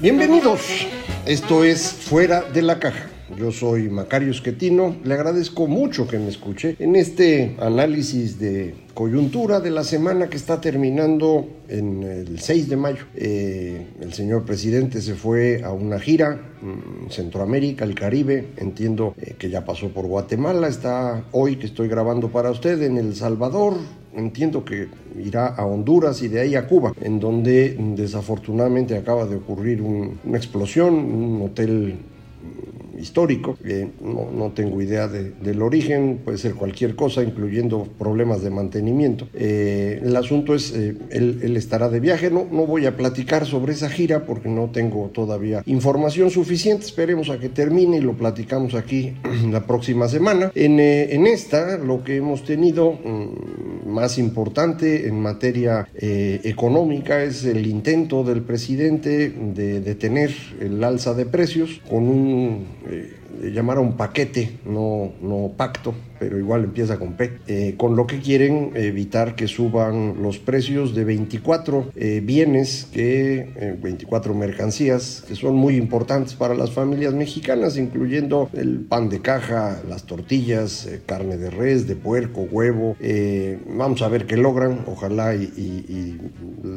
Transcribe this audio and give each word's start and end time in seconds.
Bienvenidos, 0.00 0.62
esto 1.26 1.62
es 1.62 1.92
Fuera 1.92 2.40
de 2.40 2.62
la 2.62 2.78
Caja. 2.78 3.10
Yo 3.36 3.52
soy 3.52 3.90
Macario 3.90 4.30
Esquetino, 4.30 4.96
le 5.04 5.12
agradezco 5.12 5.66
mucho 5.66 6.08
que 6.08 6.18
me 6.18 6.28
escuche 6.28 6.74
en 6.78 6.96
este 6.96 7.54
análisis 7.60 8.38
de 8.38 8.74
coyuntura 8.94 9.60
de 9.60 9.70
la 9.70 9.84
semana 9.84 10.30
que 10.30 10.38
está 10.38 10.58
terminando 10.58 11.48
en 11.68 12.02
el 12.02 12.40
6 12.40 12.70
de 12.70 12.76
mayo. 12.78 13.04
Eh, 13.14 13.88
el 14.00 14.14
señor 14.14 14.46
presidente 14.46 15.02
se 15.02 15.14
fue 15.14 15.62
a 15.62 15.70
una 15.70 16.00
gira 16.00 16.54
en 16.62 17.10
Centroamérica, 17.10 17.84
el 17.84 17.94
Caribe, 17.94 18.52
entiendo 18.56 19.14
eh, 19.18 19.34
que 19.38 19.50
ya 19.50 19.66
pasó 19.66 19.90
por 19.90 20.06
Guatemala, 20.06 20.66
está 20.66 21.24
hoy 21.32 21.56
que 21.56 21.66
estoy 21.66 21.88
grabando 21.88 22.32
para 22.32 22.50
usted 22.50 22.82
en 22.82 22.96
El 22.96 23.14
Salvador, 23.14 23.74
entiendo 24.14 24.64
que 24.64 24.88
irá 25.18 25.46
a 25.48 25.64
Honduras 25.66 26.22
y 26.22 26.28
de 26.28 26.40
ahí 26.40 26.54
a 26.54 26.66
Cuba, 26.66 26.92
en 27.00 27.20
donde 27.20 27.76
desafortunadamente 27.96 28.96
acaba 28.96 29.26
de 29.26 29.36
ocurrir 29.36 29.82
un- 29.82 30.18
una 30.24 30.36
explosión, 30.38 30.94
un 30.94 31.42
hotel 31.42 31.94
histórico, 33.00 33.56
no, 34.02 34.52
tengo 34.54 34.80
idea 34.82 35.08
de- 35.08 35.30
del 35.30 35.62
origen, 35.62 36.20
puede 36.24 36.38
ser 36.38 36.54
cualquier 36.54 36.94
cosa, 36.94 37.22
incluyendo 37.22 37.86
problemas 37.98 38.42
de 38.42 38.50
mantenimiento. 38.50 39.28
Eh, 39.34 40.00
el 40.02 40.14
asunto 40.16 40.54
es, 40.54 40.72
eh, 40.74 40.94
él, 41.10 41.56
estará 41.56 41.88
de 41.88 42.00
viaje, 42.00 42.30
no, 42.30 42.44
voy 42.44 42.86
a 42.86 42.96
platicar 42.96 43.46
sobre 43.46 43.72
esa 43.72 43.88
gira 43.90 44.24
porque 44.26 44.48
no 44.48 44.70
tengo 44.70 45.10
todavía 45.12 45.62
información 45.66 46.30
suficiente, 46.30 46.86
esperemos 46.86 47.30
a 47.30 47.38
que 47.38 47.48
termine 47.48 47.98
y 47.98 48.00
lo 48.00 48.14
platicamos 48.16 48.74
aquí 48.74 49.14
la 49.50 49.66
próxima 49.66 50.08
semana. 50.08 50.52
En, 50.54 50.78
eh, 50.80 51.14
en 51.14 51.26
esta, 51.26 51.78
lo 51.78 52.04
que 52.04 52.16
hemos 52.16 52.44
tenido 52.44 52.92
mm, 52.92 53.88
más 53.88 54.18
importante 54.18 55.08
en 55.08 55.20
materia 55.20 55.88
económica 56.44 57.22
es 57.22 57.44
el 57.44 57.66
intento 57.66 58.22
del 58.24 58.42
presidente 58.42 59.30
de 59.30 59.80
detener 59.80 60.30
el 60.60 60.82
alza 60.84 61.14
de 61.14 61.26
precios 61.26 61.80
con 61.88 62.04
un 62.08 62.64
eh, 62.90 63.19
le 63.42 63.52
llamaron 63.52 63.86
un 63.86 63.96
paquete, 63.96 64.58
no, 64.66 65.12
no 65.22 65.52
pacto, 65.56 65.94
pero 66.18 66.38
igual 66.38 66.64
empieza 66.64 66.98
con 66.98 67.14
P, 67.14 67.30
eh, 67.46 67.74
con 67.78 67.96
lo 67.96 68.06
que 68.06 68.18
quieren 68.20 68.72
evitar 68.74 69.34
que 69.34 69.48
suban 69.48 70.22
los 70.22 70.38
precios 70.38 70.94
de 70.94 71.04
24 71.04 71.92
eh, 71.96 72.20
bienes, 72.22 72.86
que, 72.92 73.48
eh, 73.56 73.78
24 73.82 74.34
mercancías 74.34 75.24
que 75.26 75.34
son 75.34 75.54
muy 75.56 75.76
importantes 75.76 76.34
para 76.34 76.54
las 76.54 76.72
familias 76.72 77.14
mexicanas, 77.14 77.78
incluyendo 77.78 78.50
el 78.52 78.80
pan 78.80 79.08
de 79.08 79.20
caja, 79.20 79.80
las 79.88 80.04
tortillas, 80.04 80.86
eh, 80.86 81.00
carne 81.06 81.38
de 81.38 81.50
res, 81.50 81.86
de 81.86 81.96
puerco, 81.96 82.42
huevo. 82.42 82.96
eh, 83.00 83.58
vamos 83.66 84.02
a 84.02 84.08
ver 84.08 84.26
qué 84.26 84.36
logran, 84.36 84.80
ojalá 84.86 85.34
y, 85.34 85.44
y- 85.56 85.84
y 85.90 86.20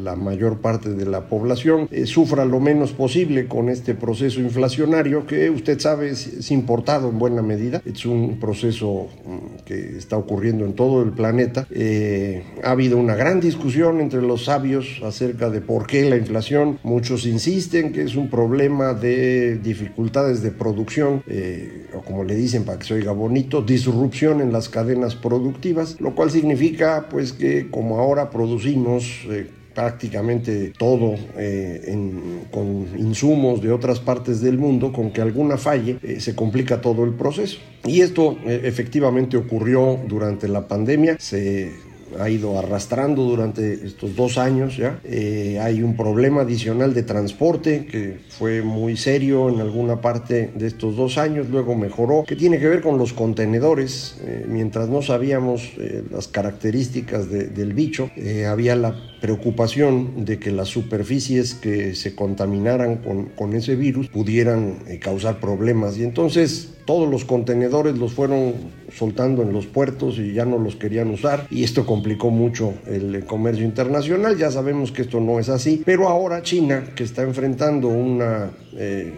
la 0.04 0.16
mayor 0.16 0.60
parte 0.62 0.90
de 0.90 1.06
la 1.06 1.28
población 1.28 1.88
eh, 1.92 2.06
sufra 2.06 2.46
lo 2.46 2.60
menos 2.62 2.94
posible 2.94 3.48
con 3.48 3.68
este 3.70 3.94
proceso 3.94 4.40
inflacionario 4.40 5.26
que 5.26 5.50
usted 5.50 5.80
sabe 5.80 6.14
es, 6.44 6.52
importado 6.52 7.10
en 7.10 7.20
buena 7.20 7.42
medida. 7.42 7.82
Es 7.86 8.06
un 8.06 8.40
proceso 8.40 9.08
mm, 9.26 9.64
que 9.66 9.98
está 9.98 10.18
ocurriendo 10.18 10.66
en 10.66 10.74
todo 10.74 11.02
el 11.02 11.12
planeta. 11.12 11.68
Eh, 11.72 12.44
ha 12.64 12.72
habido 12.72 12.98
una 12.98 13.16
gran 13.16 13.40
discusión 13.40 14.00
entre 14.00 14.22
los 14.22 14.46
sabios 14.46 15.02
acerca 15.04 15.50
de 15.50 15.62
por 15.62 15.88
qué 15.88 16.10
la 16.10 16.18
inflación. 16.18 16.80
Muchos 16.84 17.26
insisten 17.26 17.92
que 17.92 18.04
es 18.04 18.16
un 18.16 18.30
problema 18.30 18.94
de 18.94 19.58
dificultades 19.58 20.42
de 20.42 20.52
producción, 20.52 21.24
eh, 21.28 21.88
o 21.96 22.02
como 22.02 22.24
le 22.24 22.36
dicen 22.36 22.64
para 22.64 22.80
que 22.80 22.86
se 22.86 22.94
oiga 22.96 23.12
bonito, 23.12 23.62
disrupción 23.62 24.42
en 24.42 24.52
las 24.52 24.70
cadenas 24.70 25.16
productivas, 25.16 26.00
lo 26.00 26.16
cual 26.16 26.32
significa 26.32 27.08
pues 27.10 27.34
que 27.34 27.70
como 27.70 28.00
ahora 28.00 28.30
producimos 28.30 29.26
eh, 29.30 29.48
prácticamente 29.74 30.74
todo 30.78 31.16
eh, 31.38 31.82
en- 31.88 32.42
con 32.52 32.88
insumos 32.98 33.62
de 33.62 33.72
otras 33.72 34.00
partes 34.00 34.42
del 34.42 34.58
mundo, 34.58 34.92
con 34.92 35.12
que 35.12 35.22
alguna 35.22 35.58
falle, 35.58 35.98
eh, 36.04 36.20
se 36.20 36.36
complica 36.36 36.82
todo 36.82 37.04
el 37.04 37.14
proceso. 37.14 37.58
Y 37.86 38.02
esto 38.02 38.38
eh, 38.46 38.62
efectivamente 38.64 39.38
ocurrió 39.38 40.00
durante 40.08 40.48
la 40.48 40.68
pandemia, 40.68 41.18
se 41.20 41.72
ha 42.20 42.30
ido 42.30 42.60
arrastrando 42.60 43.24
durante 43.24 43.74
estos 43.74 44.16
dos 44.16 44.38
años 44.38 44.78
ya. 44.78 45.00
Eh, 45.04 45.58
hay 45.60 45.82
un 45.82 45.98
problema 45.98 46.42
adicional 46.42 46.94
de 46.94 47.02
transporte 47.02 47.88
que 47.88 48.20
fue 48.30 48.62
muy 48.62 48.96
serio 48.98 49.50
en 49.50 49.60
alguna 49.60 50.00
parte 50.00 50.52
de 50.54 50.68
estos 50.68 50.96
dos 50.96 51.18
años, 51.18 51.50
luego 51.50 51.76
mejoró, 51.76 52.24
que 52.28 52.36
tiene 52.36 52.60
que 52.60 52.68
ver 52.68 52.82
con 52.82 53.00
los 53.00 53.14
contenedores. 53.14 54.18
Eh, 54.26 54.46
mientras 54.48 54.90
no 54.90 55.02
sabíamos 55.02 55.72
eh, 55.80 56.04
las 56.12 56.28
características 56.28 57.32
de- 57.32 57.48
del 57.48 57.74
bicho, 57.74 58.12
eh, 58.16 58.46
había 58.46 58.76
la 58.76 58.96
preocupación 59.24 60.26
de 60.26 60.38
que 60.38 60.52
las 60.52 60.68
superficies 60.68 61.54
que 61.54 61.96
se 61.96 62.14
contaminaran 62.14 62.98
con, 62.98 63.28
con 63.28 63.54
ese 63.54 63.78
virus 63.78 64.10
pudieran 64.10 64.80
eh, 64.86 65.00
causar 65.00 65.40
problemas. 65.40 65.98
Y 65.98 66.04
entonces 66.04 66.74
todos 66.84 67.10
los 67.10 67.24
contenedores 67.24 67.98
los 67.98 68.12
fueron 68.12 68.54
soltando 68.92 69.42
en 69.42 69.54
los 69.54 69.66
puertos 69.66 70.20
y 70.20 70.34
ya 70.34 70.44
no 70.44 70.58
los 70.58 70.76
querían 70.76 71.10
usar 71.10 71.48
y 71.50 71.64
esto 71.64 71.86
complicó 71.86 72.32
mucho 72.32 72.74
el 72.86 73.24
comercio 73.24 73.64
internacional. 73.64 74.38
Ya 74.38 74.52
sabemos 74.52 74.92
que 74.92 75.04
esto 75.04 75.22
no 75.22 75.40
es 75.40 75.48
así, 75.48 75.82
pero 75.86 76.10
ahora 76.10 76.42
China, 76.42 76.84
que 76.94 77.06
está 77.06 77.22
enfrentando 77.22 77.88
una... 77.88 78.52
eh, 78.76 79.14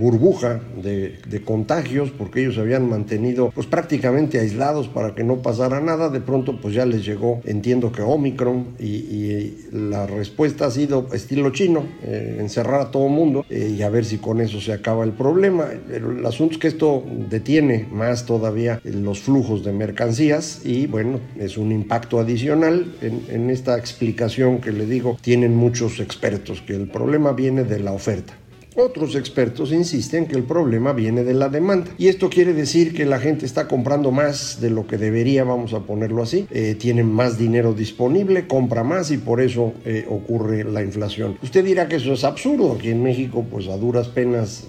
burbuja 0.00 0.60
de, 0.82 1.18
contagios 1.44 2.10
porque 2.10 2.42
ellos 2.42 2.58
habían 2.58 2.88
mantenido 2.88 3.50
pues 3.54 3.66
prácticamente 3.66 4.38
aislados 4.38 4.88
para 4.88 5.14
que 5.14 5.24
no 5.24 5.36
pasara 5.42 5.80
nada. 5.80 6.08
De 6.08 6.20
pronto 6.20 6.60
pues 6.60 6.74
ya 6.74 6.86
les 6.86 7.04
llegó 7.04 7.40
entiendo 7.44 7.92
que 7.92 8.02
Omicron 8.02 8.74
y, 8.78 8.86
y 8.86 9.68
la 9.72 10.06
respuesta 10.06 10.66
ha 10.66 10.70
sido 10.70 11.08
estilo 11.12 11.50
chino 11.50 11.84
eh, 12.02 12.36
encerrar 12.40 12.80
a 12.80 12.90
todo 12.90 13.06
el 13.06 13.12
mundo 13.12 13.44
eh, 13.48 13.74
y 13.76 13.82
a 13.82 13.90
ver 13.90 14.04
si 14.04 14.18
con 14.18 14.40
eso 14.40 14.60
se 14.60 14.72
acaba 14.72 15.04
el 15.04 15.12
problema. 15.12 15.66
Pero 15.88 16.12
el 16.12 16.24
asunto 16.24 16.54
es 16.54 16.58
que 16.58 16.68
esto 16.68 17.04
detiene 17.28 17.86
más 17.90 18.26
todavía 18.26 18.80
los 18.84 19.20
flujos 19.20 19.64
de 19.64 19.72
mercancías 19.72 20.62
y 20.64 20.86
bueno 20.86 21.20
es 21.38 21.58
un 21.58 21.72
impacto 21.72 22.18
adicional 22.18 22.94
en 23.02 23.50
esta 23.50 23.78
explicación 23.78 24.60
que 24.60 24.72
le 24.72 24.86
digo 24.86 25.18
tienen 25.20 25.54
muchos 25.54 26.00
expertos 26.00 26.62
que 26.62 26.74
el 26.74 26.88
problema 26.88 27.32
viene 27.32 27.64
de 27.64 27.80
la 27.80 27.92
oferta 27.92 28.34
otros 28.80 29.14
expertos 29.14 29.72
insisten 29.72 30.26
que 30.26 30.36
el 30.36 30.44
problema 30.44 30.92
viene 30.92 31.24
de 31.24 31.34
la 31.34 31.48
demanda. 31.48 31.90
Y 31.98 32.08
esto 32.08 32.30
quiere 32.30 32.52
decir 32.52 32.94
que 32.94 33.04
la 33.06 33.18
gente 33.18 33.46
está 33.46 33.68
comprando 33.68 34.10
más 34.10 34.60
de 34.60 34.70
lo 34.70 34.86
que 34.86 34.98
debería, 34.98 35.44
vamos 35.44 35.72
a 35.72 35.80
ponerlo 35.80 36.22
así. 36.22 36.46
Eh, 36.50 36.76
tienen 36.78 37.10
más 37.10 37.38
dinero 37.38 37.74
disponible, 37.74 38.46
compra 38.46 38.82
más 38.84 39.10
y 39.10 39.18
por 39.18 39.40
eso 39.40 39.72
eh, 39.84 40.06
ocurre 40.08 40.64
la 40.64 40.82
inflación. 40.82 41.38
Usted 41.42 41.64
dirá 41.64 41.88
que 41.88 41.96
eso 41.96 42.12
es 42.12 42.24
absurdo. 42.24 42.72
Aquí 42.72 42.90
en 42.90 43.02
México, 43.02 43.44
pues 43.50 43.68
a 43.68 43.76
duras 43.76 44.08
penas 44.08 44.66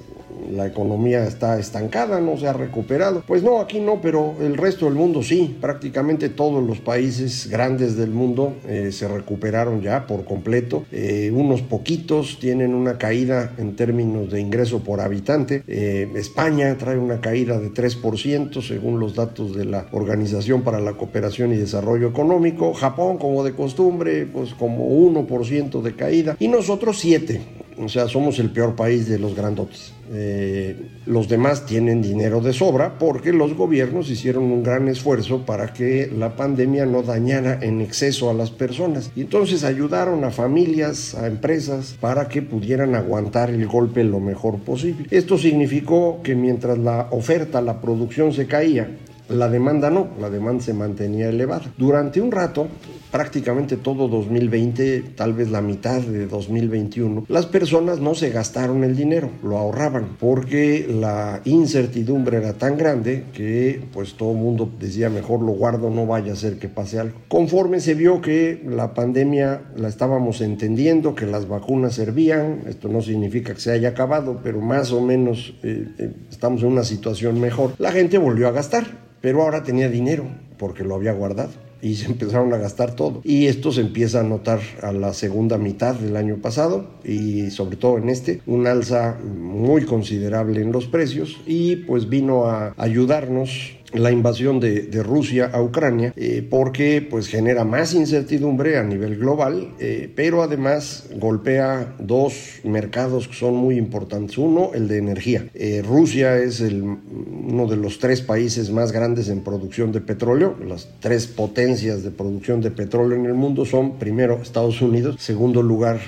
la 0.52 0.68
economía 0.68 1.26
está 1.26 1.60
estancada, 1.60 2.20
no 2.20 2.38
se 2.38 2.48
ha 2.48 2.54
recuperado. 2.54 3.24
Pues 3.26 3.44
no, 3.44 3.60
aquí 3.60 3.80
no, 3.80 4.02
pero 4.02 4.36
el 4.42 4.58
resto 4.58 4.86
del 4.86 4.96
mundo 4.96 5.24
sí. 5.24 5.58
Prácticamente 5.60 6.30
todos 6.30 6.64
los 6.64 6.80
países 6.80 7.48
grandes 7.50 7.96
del 7.96 8.12
mundo 8.12 8.56
eh, 8.68 8.92
se 8.92 9.08
recuperaron 9.08 9.82
ya 9.82 10.06
por 10.08 10.26
completo. 10.26 10.86
Eh, 10.92 11.32
unos 11.34 11.62
poquitos 11.62 12.40
tienen 12.40 12.74
una 12.74 12.98
caída 12.98 13.54
en 13.58 13.76
términos 13.76 14.32
de 14.32 14.42
ingreso 14.42 14.80
por 14.84 15.02
habitante. 15.02 15.64
Eh, 15.68 16.12
España 16.16 16.78
trae 16.78 16.98
una 16.98 17.22
caída 17.22 17.60
de 17.60 17.72
3% 17.72 18.62
según 18.62 19.00
los 19.00 19.16
datos 19.16 19.56
de 19.56 19.66
la 19.66 19.88
Organización 19.92 20.62
para 20.62 20.80
la 20.80 20.94
Cooperación 20.94 21.54
y 21.54 21.58
Desarrollo 21.58 22.08
Económico. 22.08 22.74
Japón, 22.74 23.18
como 23.18 23.44
de 23.44 23.54
costumbre, 23.54 24.26
pues 24.26 24.54
como 24.54 24.90
1% 24.90 25.82
de 25.82 25.96
caída. 25.96 26.36
Y 26.40 26.48
nosotros 26.48 27.04
7%. 27.04 27.61
O 27.82 27.90
sea, 27.90 28.08
somos 28.08 28.40
el 28.40 28.52
peor 28.52 28.76
país 28.76 29.08
de 29.08 29.18
los 29.18 29.36
grandotes. 29.36 29.94
Eh, 30.14 30.76
los 31.06 31.28
demás 31.28 31.66
tienen 31.66 32.02
dinero 32.02 32.42
de 32.42 32.54
sobra 32.54 33.00
porque 33.00 33.32
los 33.32 33.56
gobiernos 33.56 34.10
hicieron 34.10 34.44
un 34.44 34.62
gran 34.62 34.88
esfuerzo 34.88 35.46
para 35.46 35.74
que 35.74 36.12
la 36.16 36.36
pandemia 36.36 36.86
no 36.86 37.02
dañara 37.02 37.60
en 37.62 37.82
exceso 37.82 38.30
a 38.30 38.34
las 38.34 38.52
personas. 38.52 39.12
Y 39.16 39.22
entonces 39.22 39.64
ayudaron 39.64 40.24
a 40.24 40.32
familias, 40.32 41.16
a 41.16 41.28
empresas, 41.28 41.98
para 42.00 42.28
que 42.28 42.42
pudieran 42.42 42.96
aguantar 42.96 43.50
el 43.50 43.66
golpe 43.68 44.04
lo 44.04 44.20
mejor 44.20 44.60
posible. 44.60 45.08
Esto 45.10 45.38
significó 45.38 46.22
que 46.24 46.36
mientras 46.36 46.78
la 46.78 47.08
oferta, 47.12 47.62
la 47.62 47.82
producción 47.82 48.34
se 48.34 48.48
caía, 48.48 48.90
la 49.30 49.50
demanda 49.50 49.90
no, 49.90 50.10
la 50.20 50.30
demanda 50.30 50.64
se 50.64 50.74
mantenía 50.74 51.30
elevada. 51.30 51.72
Durante 51.78 52.20
un 52.20 52.32
rato, 52.32 52.68
prácticamente 53.12 53.78
todo 53.78 54.08
2020, 54.08 55.02
tal 55.16 55.34
vez 55.34 55.52
la 55.52 55.62
mitad 55.62 56.02
de 56.02 56.28
2021, 56.28 57.26
las 57.28 57.46
personas 57.46 58.00
no 58.00 58.16
se 58.16 58.30
gastaron 58.30 58.84
el 58.84 58.96
dinero, 58.96 59.30
lo 59.44 59.58
ahorraban, 59.58 60.18
porque 60.20 60.88
la 60.90 61.42
incertidumbre 61.46 62.38
era 62.38 62.54
tan 62.54 62.78
grande 62.78 63.26
que 63.34 63.82
pues 63.94 64.14
todo 64.14 64.32
el 64.32 64.38
mundo 64.38 64.72
decía 64.80 65.10
mejor 65.10 65.42
lo 65.42 65.52
guardo, 65.52 65.90
no 65.90 66.06
vaya 66.06 66.34
a 66.34 66.36
ser 66.36 66.58
que 66.58 66.70
pase 66.70 67.00
algo. 67.00 67.18
Conforme 67.28 67.80
se 67.80 67.94
vio 67.94 68.22
que 68.22 68.64
la 68.66 68.94
pandemia 68.94 69.62
la 69.76 69.90
estábamos 69.90 70.42
entendiendo, 70.42 71.16
que 71.16 71.26
las 71.26 71.48
vacunas 71.48 71.96
servían, 71.96 72.62
esto 72.68 72.88
no 72.88 73.02
significa 73.02 73.54
que 73.54 73.60
se 73.60 73.72
haya 73.72 73.90
acabado, 73.90 74.40
pero 74.44 74.62
más 74.62 74.92
o 74.92 75.02
menos 75.02 75.54
eh, 75.64 75.88
eh, 75.98 76.12
estamos 76.30 76.62
en 76.62 76.70
una 76.70 76.84
situación 76.84 77.40
mejor, 77.40 77.74
la 77.78 77.92
gente 77.92 78.18
volvió 78.18 78.48
a 78.48 78.52
gastar 78.52 79.12
pero 79.22 79.44
ahora 79.44 79.64
tenía 79.64 79.88
dinero 79.88 80.26
porque 80.58 80.84
lo 80.84 80.96
había 80.96 81.14
guardado 81.14 81.52
y 81.82 81.96
se 81.96 82.06
empezaron 82.06 82.54
a 82.54 82.58
gastar 82.58 82.96
todo. 82.96 83.22
Y 83.24 83.48
esto 83.48 83.72
se 83.72 83.82
empieza 83.82 84.22
a 84.22 84.24
notar 84.24 84.60
a 84.82 84.92
la 84.92 85.14
segunda 85.14 85.58
mitad 85.58 85.96
del 85.96 86.16
año 86.16 86.38
pasado 86.38 86.86
y 87.04 87.52
sobre 87.52 87.78
todo 87.78 87.98
en 87.98 88.10
este, 88.10 88.42
un 88.46 88.68
alza 88.68 89.18
muy 89.24 89.86
considerable 89.86 90.62
en 90.62 90.72
los 90.72 90.86
precios 90.88 91.38
y 91.46 91.78
pues 91.78 92.10
vino 92.10 92.46
a 92.46 92.74
ayudarnos 92.78 93.81
la 93.94 94.12
invasión 94.12 94.60
de, 94.60 95.02
Rusia 95.02 95.50
a 95.52 95.62
Ucrania 95.62 96.14
eh, 96.16 96.46
porque 96.48 97.06
pues 97.08 97.28
genera 97.28 97.64
más 97.64 97.94
incertidumbre 97.94 98.78
a 98.78 98.84
nivel 98.84 99.18
global 99.18 99.74
eh, 99.80 100.12
pero 100.16 100.44
además 100.44 101.08
golpea 101.18 101.96
dos 102.00 102.34
mercados 102.64 103.28
que 103.28 103.34
son 103.34 103.56
muy 103.56 103.78
importantes. 103.78 104.38
Uno 104.38 104.72
el 104.74 104.88
de 104.88 104.98
energía. 104.98 105.48
Eh, 105.54 105.82
Rusia 105.86 106.38
es 106.38 106.60
uno 106.62 107.68
de 107.68 107.78
los 107.78 108.00
tres 108.00 108.22
países 108.22 108.70
más 108.70 108.92
grandes 108.92 109.30
en 109.30 109.42
producción 109.42 109.92
de 109.92 110.02
petróleo. 110.02 110.56
Las 110.68 110.88
tres 111.00 111.28
potencias 111.28 112.04
de 112.04 112.12
producción 112.12 112.62
de 112.62 112.72
petróleo 112.72 113.18
en 113.18 113.26
el 113.26 113.34
mundo 113.34 113.66
son 113.66 113.98
primero 113.98 114.40
Estados 114.42 114.82
Unidos 114.82 115.16
segundo 115.20 115.62
lugar 115.62 116.00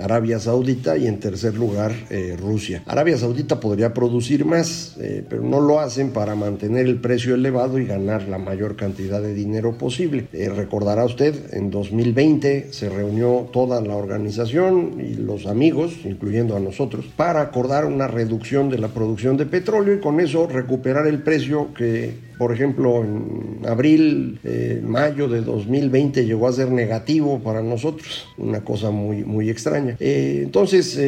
Arabia 0.00 0.38
Saudita 0.38 0.96
y 0.96 1.06
en 1.06 1.18
tercer 1.20 1.54
lugar 1.54 1.92
Rusia. 2.38 2.82
Arabia 2.86 3.16
Saudita 3.16 3.60
podría 3.60 3.94
producir 3.94 4.44
más 4.44 4.96
pero 5.28 5.42
no 5.42 5.60
lo 5.60 5.80
hacen 5.80 6.10
para 6.10 6.34
mantener 6.34 6.86
el 6.86 6.99
precio 7.00 7.34
elevado 7.34 7.78
y 7.78 7.86
ganar 7.86 8.28
la 8.28 8.38
mayor 8.38 8.76
cantidad 8.76 9.20
de 9.20 9.34
dinero 9.34 9.76
posible. 9.76 10.26
Eh, 10.32 10.48
recordará 10.48 11.04
usted, 11.04 11.54
en 11.54 11.70
2020 11.70 12.72
se 12.72 12.88
reunió 12.88 13.48
toda 13.52 13.80
la 13.80 13.96
organización 13.96 15.00
y 15.00 15.14
los 15.14 15.46
amigos, 15.46 15.92
incluyendo 16.04 16.56
a 16.56 16.60
nosotros, 16.60 17.06
para 17.16 17.40
acordar 17.40 17.84
una 17.86 18.06
reducción 18.06 18.70
de 18.70 18.78
la 18.78 18.88
producción 18.88 19.36
de 19.36 19.46
petróleo 19.46 19.94
y 19.94 20.00
con 20.00 20.20
eso 20.20 20.46
recuperar 20.46 21.06
el 21.06 21.22
precio 21.22 21.72
que 21.74 22.30
por 22.40 22.54
ejemplo, 22.54 23.04
en 23.04 23.60
abril, 23.68 24.40
eh, 24.44 24.80
mayo 24.82 25.28
de 25.28 25.42
2020 25.42 26.24
llegó 26.24 26.48
a 26.48 26.52
ser 26.54 26.70
negativo 26.70 27.38
para 27.40 27.60
nosotros, 27.60 28.26
una 28.38 28.62
cosa 28.62 28.90
muy, 28.90 29.24
muy 29.24 29.50
extraña. 29.50 29.98
Eh, 30.00 30.40
entonces, 30.44 30.98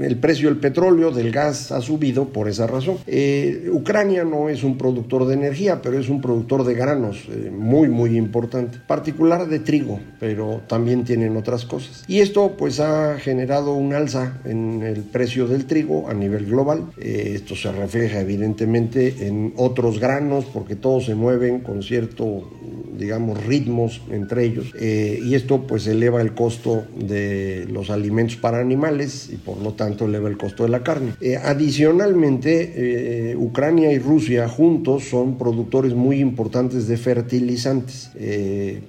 el 0.00 0.16
precio 0.16 0.48
del 0.48 0.58
petróleo, 0.58 1.10
del 1.10 1.30
gas, 1.30 1.72
ha 1.72 1.80
subido 1.80 2.28
por 2.28 2.48
esa 2.48 2.66
razón. 2.66 2.98
Eh, 3.06 3.68
Ucrania 3.72 4.24
no 4.24 4.48
es 4.48 4.64
un 4.64 4.78
productor 4.78 5.26
de 5.26 5.34
energía, 5.34 5.82
pero 5.82 5.98
es 5.98 6.08
un 6.08 6.20
productor 6.20 6.64
de 6.64 6.74
granos 6.74 7.24
eh, 7.30 7.50
muy, 7.50 7.88
muy 7.88 8.16
importante, 8.16 8.78
particular 8.86 9.48
de 9.48 9.58
trigo, 9.58 10.00
pero 10.20 10.62
también 10.66 11.04
tienen 11.04 11.36
otras 11.36 11.64
cosas. 11.64 12.04
Y 12.08 12.20
esto 12.20 12.54
pues 12.56 12.80
ha 12.80 13.18
generado 13.18 13.74
un 13.74 13.94
alza 13.94 14.40
en 14.44 14.82
el 14.82 15.02
precio 15.02 15.46
del 15.46 15.66
trigo 15.66 16.08
a 16.08 16.14
nivel 16.14 16.46
global. 16.46 16.86
Eh, 16.98 17.32
esto 17.34 17.56
se 17.56 17.72
refleja 17.72 18.20
evidentemente 18.20 19.26
en 19.26 19.52
otros 19.56 20.00
granos 20.00 20.44
porque 20.46 20.76
todos 20.76 21.06
se 21.06 21.14
mueven 21.14 21.60
con 21.60 21.82
cierto 21.82 22.50
digamos, 22.96 23.44
ritmos 23.44 24.00
entre 24.10 24.44
ellos. 24.44 24.72
Eh, 24.78 25.20
y 25.22 25.34
esto 25.34 25.66
pues 25.66 25.86
eleva 25.86 26.20
el 26.20 26.34
costo 26.34 26.84
de 26.96 27.66
los 27.70 27.90
alimentos 27.90 28.36
para 28.36 28.60
animales 28.60 29.30
y 29.32 29.36
por 29.36 29.58
lo 29.58 29.72
tanto 29.72 29.83
eleva 29.86 30.28
el 30.28 30.36
costo 30.36 30.64
de 30.64 30.68
la 30.68 30.82
carne. 30.82 31.14
Eh, 31.20 31.36
adicionalmente, 31.36 33.30
eh, 33.30 33.36
Ucrania 33.36 33.92
y 33.92 33.98
Rusia 33.98 34.48
juntos 34.48 35.04
son 35.04 35.38
productores 35.38 35.94
muy 35.94 36.20
importantes 36.20 36.86
de 36.88 36.96
fertilizantes 36.96 38.10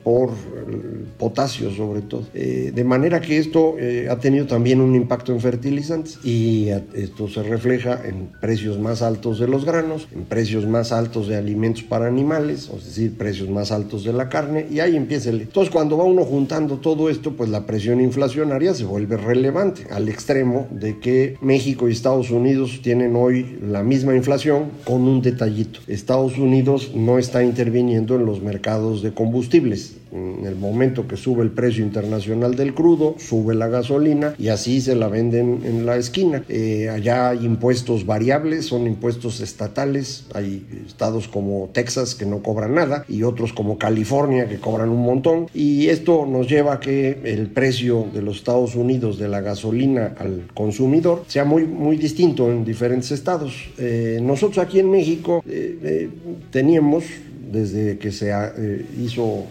por 0.04 0.30
potasio 1.18 1.72
sobre 1.72 2.02
todo. 2.02 2.24
de 2.34 2.84
manera 2.84 3.22
que 3.22 3.38
esto 3.38 3.76
ha 4.10 4.18
tenido 4.18 4.46
también 4.46 4.82
un 4.82 4.96
impacto 4.96 5.32
en 5.32 5.40
fertilizantes 5.40 6.20
y 6.24 6.70
esto 6.94 7.28
se 7.28 7.44
refleja 7.44 8.02
en 8.06 8.30
precios 8.40 8.80
más 8.80 9.02
altos 9.02 9.40
de 9.40 9.48
los 9.48 9.66
granos, 9.66 10.08
en 10.14 10.24
precios 10.24 10.66
más 10.66 10.92
altos 10.92 11.28
de 11.28 11.38
alimentos 11.38 11.84
para 11.84 12.08
animales, 12.08 12.70
es 12.76 12.86
decir, 12.86 13.18
precios 13.18 13.50
más 13.50 13.72
altos 13.72 14.04
de 14.04 14.14
la 14.14 14.30
carne 14.30 14.68
y 14.70 14.80
ahí 14.80 14.96
empieza 14.96 15.30
el... 15.30 15.42
Entonces 15.42 15.72
cuando 15.72 15.98
va 15.98 16.04
uno 16.04 16.24
juntando 16.24 16.78
todo 16.78 17.10
esto, 17.10 17.34
pues 17.36 17.50
la 17.50 17.66
presión 17.66 18.02
inflacionaria 18.02 18.74
se 18.74 18.86
vuelve 18.86 19.18
relevante 19.18 19.88
al 19.92 20.10
extremo 20.10 20.68
de 20.72 20.85
que 20.94 21.38
México 21.42 21.90
y 21.90 21.92
Estados 21.92 22.30
Unidos 22.30 22.80
tienen 22.82 23.16
hoy 23.16 23.58
la 23.62 23.84
misma 23.84 24.16
inflación 24.16 24.66
con 24.86 25.02
un 25.02 25.22
detallito. 25.22 25.80
Estados 25.88 26.38
Unidos 26.38 26.92
no 26.96 27.18
está 27.18 27.44
interviniendo 27.44 28.16
en 28.16 28.26
los 28.26 28.42
mercados 28.42 29.02
de 29.02 29.14
combustibles 29.14 29.98
en 30.16 30.46
el 30.46 30.56
momento 30.56 31.08
que 31.08 31.18
sube 31.18 31.44
el 31.44 31.52
precio 31.52 31.84
internacional 31.84 32.56
del 32.56 32.74
crudo, 32.74 33.16
sube 33.18 33.54
la 33.54 33.68
gasolina 33.68 34.34
y 34.38 34.48
así 34.48 34.82
se 34.82 34.96
la 34.96 35.08
venden 35.08 35.62
en 35.66 35.86
la 35.86 35.98
esquina. 35.98 36.44
Eh, 36.48 36.90
allá 36.90 37.30
hay 37.30 37.46
impuestos 37.46 38.06
variables, 38.06 38.66
son 38.66 38.88
impuestos 38.88 39.42
estatales, 39.42 40.26
hay 40.34 40.66
estados 40.86 41.28
como 41.28 41.70
Texas 41.74 42.16
que 42.16 42.26
no 42.26 42.42
cobran 42.42 42.76
nada 42.76 43.06
y 43.10 43.24
otros 43.24 43.54
como 43.54 43.78
California 43.78 44.48
que 44.48 44.60
cobran 44.60 44.90
un 44.90 45.04
montón 45.04 45.48
y 45.54 45.88
esto 45.88 46.26
nos 46.26 46.48
lleva 46.48 46.76
a 46.76 46.80
que 46.80 47.20
el 47.26 47.50
precio 47.50 48.08
de 48.14 48.22
los 48.22 48.38
Estados 48.38 48.76
Unidos 48.76 49.20
de 49.20 49.28
la 49.28 49.42
gasolina 49.42 50.16
al 50.18 50.48
consumidor 50.54 51.24
sea 51.28 51.46
muy, 51.46 51.66
muy 51.66 51.98
distinto 51.98 52.52
en 52.52 52.64
diferentes 52.64 53.12
estados. 53.12 53.54
Eh, 53.78 54.20
nosotros 54.22 54.66
aquí 54.66 54.80
en 54.80 54.90
México 54.90 55.44
eh, 55.48 56.10
teníamos 56.52 57.04
desde 57.52 57.98
que 57.98 58.12
se 58.12 58.34
hizo 59.00 59.46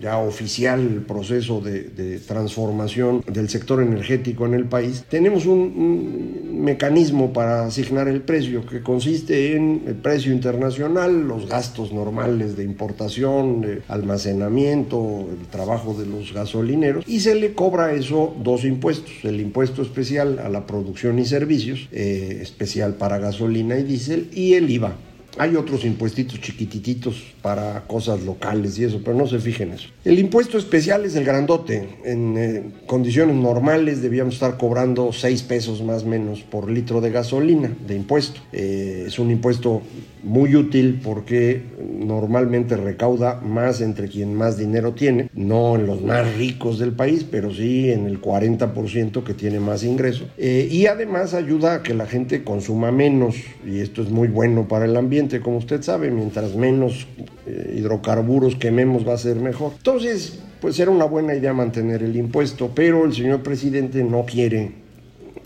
ya 0.00 0.18
oficial 0.18 0.80
el 0.80 1.02
proceso 1.02 1.60
de, 1.60 1.82
transformación 2.26 3.22
del 3.26 3.48
sector 3.48 3.82
energético 3.82 4.46
en 4.46 4.54
el 4.54 4.66
país, 4.66 5.04
tenemos 5.08 5.46
un, 5.46 6.62
mecanismo 6.62 7.32
para 7.32 7.64
asignar 7.64 8.06
el 8.06 8.20
precio 8.20 8.64
que 8.64 8.82
consiste 8.82 9.56
en 9.56 9.82
el 9.86 9.96
precio 9.96 10.32
internacional, 10.32 11.26
los 11.26 11.48
gastos 11.48 11.92
normales 11.92 12.56
de 12.56 12.62
importación, 12.62 13.62
de 13.62 13.82
almacenamiento, 13.88 15.28
el 15.30 15.46
trabajo 15.48 15.94
de 15.94 16.06
los 16.06 16.32
gasolineros 16.32 17.04
y 17.08 17.20
se 17.20 17.34
le 17.34 17.54
cobra 17.54 17.92
eso 17.92 18.34
dos 18.42 18.64
impuestos, 18.64 19.12
el 19.24 19.40
impuesto 19.40 19.82
especial 19.82 20.38
a 20.38 20.48
la 20.48 20.66
producción 20.66 21.18
y 21.18 21.24
servicios, 21.24 21.88
eh, 21.90 22.38
especial 22.40 22.94
para 22.94 23.18
gasolina 23.18 23.78
y 23.78 23.82
diésel 23.82 24.28
y 24.32 24.54
el 24.54 24.70
IVA 24.70 24.96
hay 25.38 25.56
otros 25.56 25.84
impuestitos 25.84 26.40
chiquititos 26.40 27.22
para 27.40 27.86
cosas 27.86 28.22
locales 28.22 28.78
y 28.78 28.84
eso, 28.84 29.00
pero 29.02 29.16
no 29.16 29.26
se 29.26 29.38
fijen 29.38 29.72
eso. 29.72 29.88
El 30.04 30.18
impuesto 30.18 30.58
especial 30.58 31.04
es 31.04 31.14
el 31.16 31.24
grandote. 31.24 31.88
En 32.04 32.36
eh, 32.36 32.64
condiciones 32.86 33.36
normales 33.36 34.02
debíamos 34.02 34.34
estar 34.34 34.58
cobrando 34.58 35.12
6 35.12 35.42
pesos 35.44 35.82
más 35.82 36.02
o 36.02 36.06
menos 36.06 36.42
por 36.42 36.70
litro 36.70 37.00
de 37.00 37.10
gasolina 37.10 37.74
de 37.86 37.96
impuesto. 37.96 38.40
Eh, 38.52 39.04
es 39.06 39.18
un 39.18 39.30
impuesto 39.30 39.82
muy 40.22 40.54
útil 40.54 41.00
porque 41.02 41.62
normalmente 41.80 42.76
recauda 42.76 43.40
más 43.40 43.80
entre 43.80 44.08
quien 44.08 44.34
más 44.34 44.56
dinero 44.56 44.92
tiene, 44.92 45.30
no 45.34 45.76
en 45.76 45.86
los 45.86 46.02
más 46.02 46.36
ricos 46.36 46.78
del 46.78 46.92
país, 46.92 47.26
pero 47.28 47.52
sí 47.52 47.90
en 47.90 48.06
el 48.06 48.20
40% 48.20 49.24
que 49.24 49.34
tiene 49.34 49.60
más 49.60 49.84
ingreso. 49.84 50.26
Eh, 50.38 50.68
y 50.70 50.86
además 50.86 51.34
ayuda 51.34 51.74
a 51.74 51.82
que 51.82 51.94
la 51.94 52.06
gente 52.06 52.44
consuma 52.44 52.92
menos 52.92 53.36
y 53.66 53.80
esto 53.80 54.02
es 54.02 54.10
muy 54.10 54.28
bueno 54.28 54.68
para 54.68 54.84
el 54.84 54.96
ambiente 54.96 55.40
como 55.40 55.58
usted 55.58 55.82
sabe, 55.82 56.10
mientras 56.10 56.54
menos 56.54 57.06
eh, 57.46 57.74
hidrocarburos 57.78 58.56
quememos 58.56 59.06
va 59.06 59.14
a 59.14 59.18
ser 59.18 59.36
mejor. 59.36 59.72
Entonces, 59.76 60.40
pues 60.60 60.78
era 60.78 60.90
una 60.90 61.04
buena 61.04 61.34
idea 61.34 61.52
mantener 61.52 62.02
el 62.02 62.16
impuesto, 62.16 62.70
pero 62.74 63.04
el 63.04 63.12
señor 63.12 63.42
presidente 63.42 64.04
no 64.04 64.24
quiere 64.24 64.82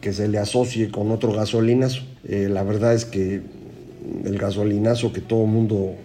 que 0.00 0.12
se 0.12 0.28
le 0.28 0.38
asocie 0.38 0.90
con 0.90 1.10
otro 1.10 1.32
gasolinazo. 1.32 2.02
Eh, 2.28 2.48
la 2.50 2.62
verdad 2.62 2.94
es 2.94 3.06
que 3.06 3.40
el 4.24 4.38
gasolinazo 4.38 5.12
que 5.12 5.20
todo 5.20 5.46
el 5.46 5.96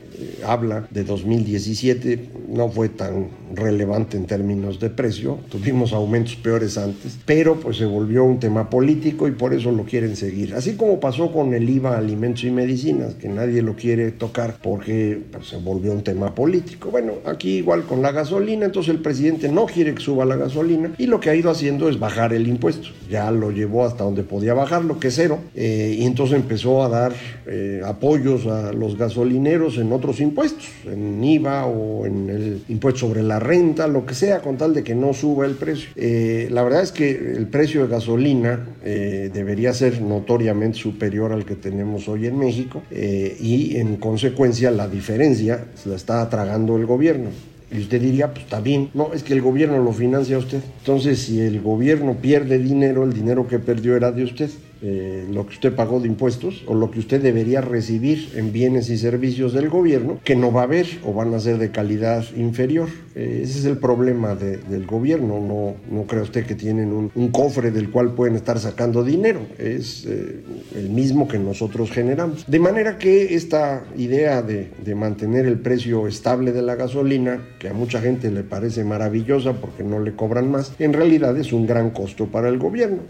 habla 0.46 0.88
de 0.90 1.04
2017 1.04 2.30
no 2.50 2.70
fue 2.70 2.90
tan 2.90 3.30
relevante 3.56 4.18
en 4.18 4.26
términos 4.26 4.80
de 4.80 4.90
precio, 4.90 5.40
tuvimos 5.50 5.94
aumentos 5.94 6.36
peores 6.36 6.78
antes, 6.78 7.18
pero 7.26 7.60
pues 7.60 7.78
se 7.78 7.86
volvió 7.86 8.24
un 8.24 8.40
tema 8.40 8.70
político 8.70 9.28
y 9.28 9.32
por 9.32 9.54
eso 9.54 9.72
lo 9.72 9.84
quieren 9.84 10.16
seguir. 10.16 10.54
Así 10.56 10.74
como 10.74 11.00
pasó 11.00 11.32
con 11.32 11.54
el 11.54 11.70
IVA 11.70 11.98
alimentos 11.98 12.44
y 12.44 12.52
medicinas, 12.52 13.16
que 13.16 13.28
nadie 13.28 13.62
lo 13.62 13.76
quiere 13.76 14.12
tocar 14.12 14.58
porque 14.62 15.22
pues, 15.32 15.48
se 15.48 15.58
volvió 15.58 15.92
un 15.92 16.04
tema 16.04 16.34
político. 16.36 16.90
Bueno, 16.92 17.14
aquí 17.26 17.58
igual 17.58 17.84
con 17.84 18.02
la 18.02 18.12
gasolina, 18.12 18.66
entonces 18.66 18.94
el 18.94 19.02
presidente 19.02 19.50
no 19.50 19.66
quiere 19.66 19.94
que 19.94 20.02
suba 20.02 20.26
la 20.26 20.36
gasolina 20.36 20.94
y 20.98 21.08
lo 21.08 21.20
que 21.20 21.30
ha 21.30 21.36
ido 21.36 21.50
haciendo 21.50 21.90
es 21.90 22.00
bajar 22.00 22.34
el 22.34 22.48
impuesto. 22.48 22.90
Ya 23.10 23.32
lo 23.32 23.52
llevó 23.52 23.86
hasta 23.86 24.04
donde 24.04 24.24
podía 24.24 24.54
bajarlo, 24.54 25.00
que 25.00 25.10
es 25.10 25.16
cero, 25.16 25.40
eh, 25.56 25.96
y 26.00 26.06
entonces 26.06 26.38
empezó 26.38 26.84
a 26.84 26.90
dar 26.90 27.14
eh, 27.46 27.82
apoyos 27.86 28.48
a 28.48 28.72
los 28.72 28.98
gasolineros 28.98 29.78
en 29.78 29.92
otros 29.92 30.11
impuestos, 30.20 30.68
en 30.86 31.24
IVA 31.24 31.66
o 31.66 32.06
en 32.06 32.30
el 32.30 32.64
impuesto 32.68 33.02
sobre 33.02 33.24
la 33.24 33.40
renta, 33.40 33.88
lo 33.88 34.06
que 34.06 34.14
sea, 34.14 34.42
con 34.42 34.58
tal 34.58 34.74
de 34.74 34.84
que 34.84 34.96
no 34.96 35.14
suba 35.14 35.46
el 35.46 35.56
precio. 35.56 35.90
Eh, 35.96 36.48
la 36.52 36.64
verdad 36.64 36.84
es 36.84 36.92
que 36.92 37.12
el 37.12 37.48
precio 37.48 37.84
de 37.84 37.88
gasolina 37.88 38.68
debería 38.84 39.74
ser 39.74 40.02
notoriamente 40.02 40.78
superior 40.78 41.32
al 41.32 41.46
que 41.46 41.56
tenemos 41.56 42.08
hoy 42.08 42.28
en 42.28 42.38
México 42.38 42.82
y 42.92 43.78
en 43.78 43.98
consecuencia 43.98 44.72
la 44.72 44.88
diferencia 44.88 45.66
se 45.76 45.90
la 45.90 45.96
está 45.96 46.28
tragando 46.30 46.78
el 46.78 46.86
gobierno. 46.86 47.30
Y 47.72 47.80
usted 47.80 48.02
diría, 48.02 48.34
pues 48.34 48.44
está 48.44 48.60
bien. 48.60 48.90
No, 48.94 49.14
es 49.14 49.24
que 49.24 49.34
el 49.34 49.42
gobierno 49.42 49.82
lo 49.82 49.94
financia 49.94 50.36
a 50.36 50.40
usted. 50.40 50.60
Entonces, 50.80 51.20
si 51.20 51.40
el 51.40 51.62
gobierno 51.62 52.16
pierde 52.16 52.58
dinero, 52.58 53.06
el 53.06 53.14
dinero 53.14 53.48
que 53.48 53.60
perdió 53.60 53.96
era 53.96 54.12
de 54.12 54.24
usted. 54.26 54.50
Eh, 54.84 55.28
lo 55.32 55.46
que 55.46 55.54
usted 55.54 55.76
pagó 55.76 56.00
de 56.00 56.08
impuestos 56.08 56.64
o 56.66 56.74
lo 56.74 56.90
que 56.90 57.00
usted 57.00 57.22
debería 57.22 57.62
recibir 57.62 58.30
en 58.36 58.52
bienes 58.52 58.90
y 58.90 58.98
servicios 58.98 59.54
del 59.54 59.70
gobierno, 59.70 60.20
que 60.24 60.36
no 60.36 60.52
va 60.52 60.62
a 60.62 60.64
haber 60.64 60.88
o 61.06 61.14
van 61.14 61.34
a 61.36 61.40
ser 61.40 61.60
de 61.60 61.72
calidad 61.72 62.26
inferior. 62.36 62.90
Eh, 63.14 63.42
ese 63.44 63.60
es 63.60 63.66
el 63.66 63.78
problema 63.78 64.36
del 64.36 64.86
gobierno. 64.88 65.40
No, 65.40 65.76
no 65.96 66.04
crea 66.08 66.24
usted 66.24 66.46
que 66.46 66.56
tienen 66.56 66.92
un, 66.92 67.32
cofre 67.32 67.72
del 67.72 67.92
cual 67.92 68.14
pueden 68.14 68.36
estar 68.36 68.60
sacando 68.60 69.04
dinero. 69.04 69.42
Es 69.58 70.06
eh, 70.08 70.42
el 70.76 70.90
mismo 70.90 71.28
que 71.28 71.38
nosotros 71.38 71.92
generamos. 71.92 72.46
De 72.48 72.60
manera 72.60 72.98
que 72.98 73.36
esta 73.36 73.84
idea 73.98 74.42
de, 74.42 74.72
de 74.84 74.96
mantener 74.96 75.46
el 75.46 75.60
precio 75.60 76.08
estable 76.08 76.52
de 76.52 76.62
la 76.64 76.76
gasolina, 76.76 77.40
que 77.60 77.70
a 77.70 77.74
mucha 77.74 78.02
gente 78.02 78.32
le 78.32 78.44
parece 78.44 78.84
maravillosa 78.84 79.54
porque 79.54 79.84
no 79.84 80.00
le 80.00 80.16
cobran 80.16 80.50
más, 80.50 80.74
en 80.80 80.94
realidad 80.94 81.38
es 81.38 81.54
un 81.54 81.68
gran 81.68 81.92
costo 81.92 82.26
para 82.26 82.50
el 82.50 82.58
gobierno. 82.58 83.02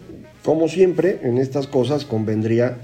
Como 0.43 0.67
siempre, 0.67 1.19
en 1.23 1.37
estas 1.37 1.67
cosas 1.67 2.05
convendría 2.05 2.77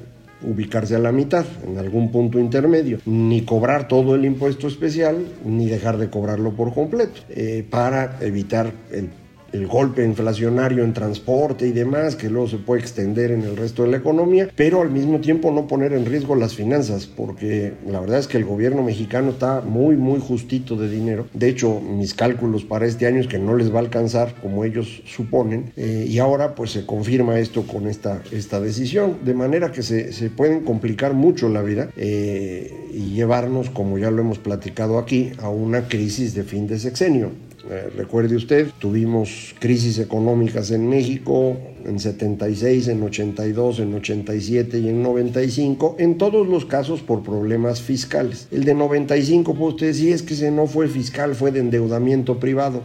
ubicarse 0.44 0.96
a 0.96 1.00
la 1.00 1.12
mitad, 1.12 1.46
en 1.66 1.78
algún 1.80 2.12
punto 2.12 2.40
intermedio, 2.40 3.00
ni 3.06 3.42
cobrar 3.42 3.88
todo 3.88 4.14
el 4.16 4.26
impuesto 4.26 4.68
especial, 4.68 5.26
ni 5.44 5.68
dejar 5.68 5.98
de 5.98 6.10
cobrarlo 6.10 6.52
por 6.52 6.74
completo, 6.74 7.22
eh, 7.30 7.66
para 7.68 8.18
evitar 8.22 8.72
el 8.92 9.10
el 9.58 9.68
golpe 9.68 10.04
inflacionario 10.04 10.84
en 10.84 10.94
transporte 10.94 11.68
y 11.68 11.72
demás, 11.72 12.16
que 12.16 12.30
luego 12.30 12.48
se 12.48 12.58
puede 12.58 12.82
extender 12.82 13.32
en 13.32 13.42
el 13.42 13.58
resto 13.58 13.84
de 13.84 13.90
la 13.90 13.98
economía, 13.98 14.50
pero 14.56 14.82
al 14.82 14.92
mismo 14.92 15.20
tiempo 15.20 15.52
no 15.52 15.68
poner 15.68 15.94
en 15.94 16.06
riesgo 16.06 16.36
las 16.36 16.54
finanzas, 16.56 17.08
porque 17.08 17.74
la 17.86 18.00
verdad 18.00 18.20
es 18.20 18.28
que 18.28 18.38
el 18.38 18.46
gobierno 18.46 18.84
mexicano 18.84 19.32
está 19.32 19.62
muy, 19.62 19.96
muy 19.96 20.20
justito 20.20 20.76
de 20.76 20.90
dinero. 20.90 21.28
De 21.34 21.50
hecho, 21.50 21.82
mis 21.82 22.14
cálculos 22.14 22.64
para 22.64 22.86
este 22.86 23.08
año 23.08 23.20
es 23.20 23.28
que 23.28 23.40
no 23.40 23.56
les 23.56 23.72
va 23.72 23.78
a 23.78 23.82
alcanzar 23.82 24.36
como 24.42 24.64
ellos 24.64 25.02
suponen, 25.06 25.72
eh, 25.76 26.06
y 26.08 26.20
ahora 26.20 26.56
pues 26.56 26.72
se 26.72 26.86
confirma 26.86 27.40
esto 27.40 27.64
con 27.64 27.88
esta, 27.88 28.22
esta 28.32 28.60
decisión, 28.60 29.18
de 29.26 29.34
manera 29.34 29.72
que 29.72 29.82
se, 29.82 30.14
se 30.14 30.30
pueden 30.30 30.62
complicar 30.62 31.14
mucho 31.14 31.50
la 31.50 31.62
vida 31.62 31.90
eh, 31.98 32.72
y 32.94 33.14
llevarnos, 33.14 33.70
como 33.70 33.98
ya 33.98 34.12
lo 34.12 34.22
hemos 34.22 34.40
platicado 34.40 35.00
aquí, 35.00 35.32
a 35.40 35.50
una 35.50 35.88
crisis 35.88 36.34
de 36.36 36.44
fin 36.44 36.68
de 36.68 36.80
sexenio. 36.80 37.47
Eh, 37.70 37.90
recuerde 37.96 38.36
usted, 38.36 38.70
tuvimos 38.80 39.54
crisis 39.60 40.00
económicas 40.00 40.72
en 40.72 40.88
México 40.88 41.58
en 41.88 42.00
76, 42.00 42.90
en 42.90 43.04
82, 43.04 43.80
en 43.80 43.94
87 43.94 44.80
y 44.80 44.90
en 44.90 45.02
95, 45.02 45.96
en 46.00 46.18
todos 46.18 46.48
los 46.48 46.66
casos 46.66 47.02
por 47.02 47.24
problemas 47.24 47.82
fiscales. 47.82 48.48
El 48.52 48.66
de 48.66 48.74
95, 48.74 49.54
pues 49.56 49.74
usted 49.74 49.94
sí 49.94 50.12
es 50.12 50.22
que 50.22 50.52
no 50.52 50.68
fue 50.68 50.88
fiscal, 50.88 51.36
fue 51.36 51.52
de 51.52 51.62
endeudamiento 51.62 52.40
privado. 52.40 52.82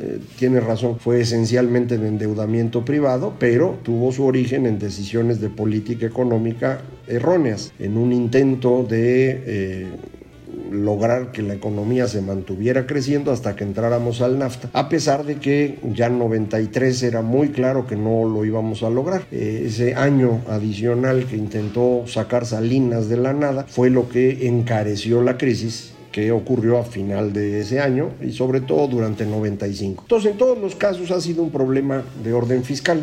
Eh, 0.00 0.20
tiene 0.38 0.60
razón, 0.60 0.98
fue 1.00 1.20
esencialmente 1.20 1.98
de 1.98 2.06
endeudamiento 2.06 2.84
privado, 2.84 3.34
pero 3.40 3.78
tuvo 3.82 4.12
su 4.12 4.24
origen 4.24 4.66
en 4.66 4.78
decisiones 4.78 5.40
de 5.40 5.50
política 5.50 6.06
económica 6.06 6.82
erróneas, 7.08 7.72
en 7.80 7.96
un 7.96 8.12
intento 8.12 8.86
de 8.88 9.42
eh, 9.44 9.86
lograr 10.70 11.32
que 11.32 11.42
la 11.42 11.54
economía 11.54 12.08
se 12.08 12.22
mantuviera 12.22 12.86
creciendo 12.86 13.32
hasta 13.32 13.56
que 13.56 13.64
entráramos 13.64 14.20
al 14.20 14.38
NAFTA, 14.38 14.70
a 14.72 14.88
pesar 14.88 15.24
de 15.24 15.36
que 15.36 15.78
ya 15.92 16.06
en 16.06 16.18
93 16.18 17.02
era 17.02 17.22
muy 17.22 17.50
claro 17.50 17.86
que 17.86 17.96
no 17.96 18.24
lo 18.24 18.44
íbamos 18.44 18.82
a 18.82 18.90
lograr. 18.90 19.22
Eh, 19.30 19.64
ese 19.66 19.94
año 19.94 20.42
adicional 20.48 21.26
que 21.26 21.36
intentó 21.36 22.04
sacar 22.06 22.46
Salinas 22.46 23.08
de 23.08 23.16
la 23.16 23.32
nada 23.32 23.64
fue 23.68 23.90
lo 23.90 24.08
que 24.08 24.46
encareció 24.46 25.22
la 25.22 25.36
crisis 25.36 25.92
que 26.12 26.32
ocurrió 26.32 26.78
a 26.78 26.84
final 26.84 27.32
de 27.32 27.60
ese 27.60 27.80
año 27.80 28.10
y 28.20 28.32
sobre 28.32 28.60
todo 28.60 28.88
durante 28.88 29.26
95. 29.26 30.02
Entonces, 30.02 30.32
en 30.32 30.38
todos 30.38 30.58
los 30.58 30.74
casos 30.74 31.10
ha 31.10 31.20
sido 31.20 31.42
un 31.42 31.50
problema 31.50 32.02
de 32.24 32.32
orden 32.32 32.64
fiscal. 32.64 33.02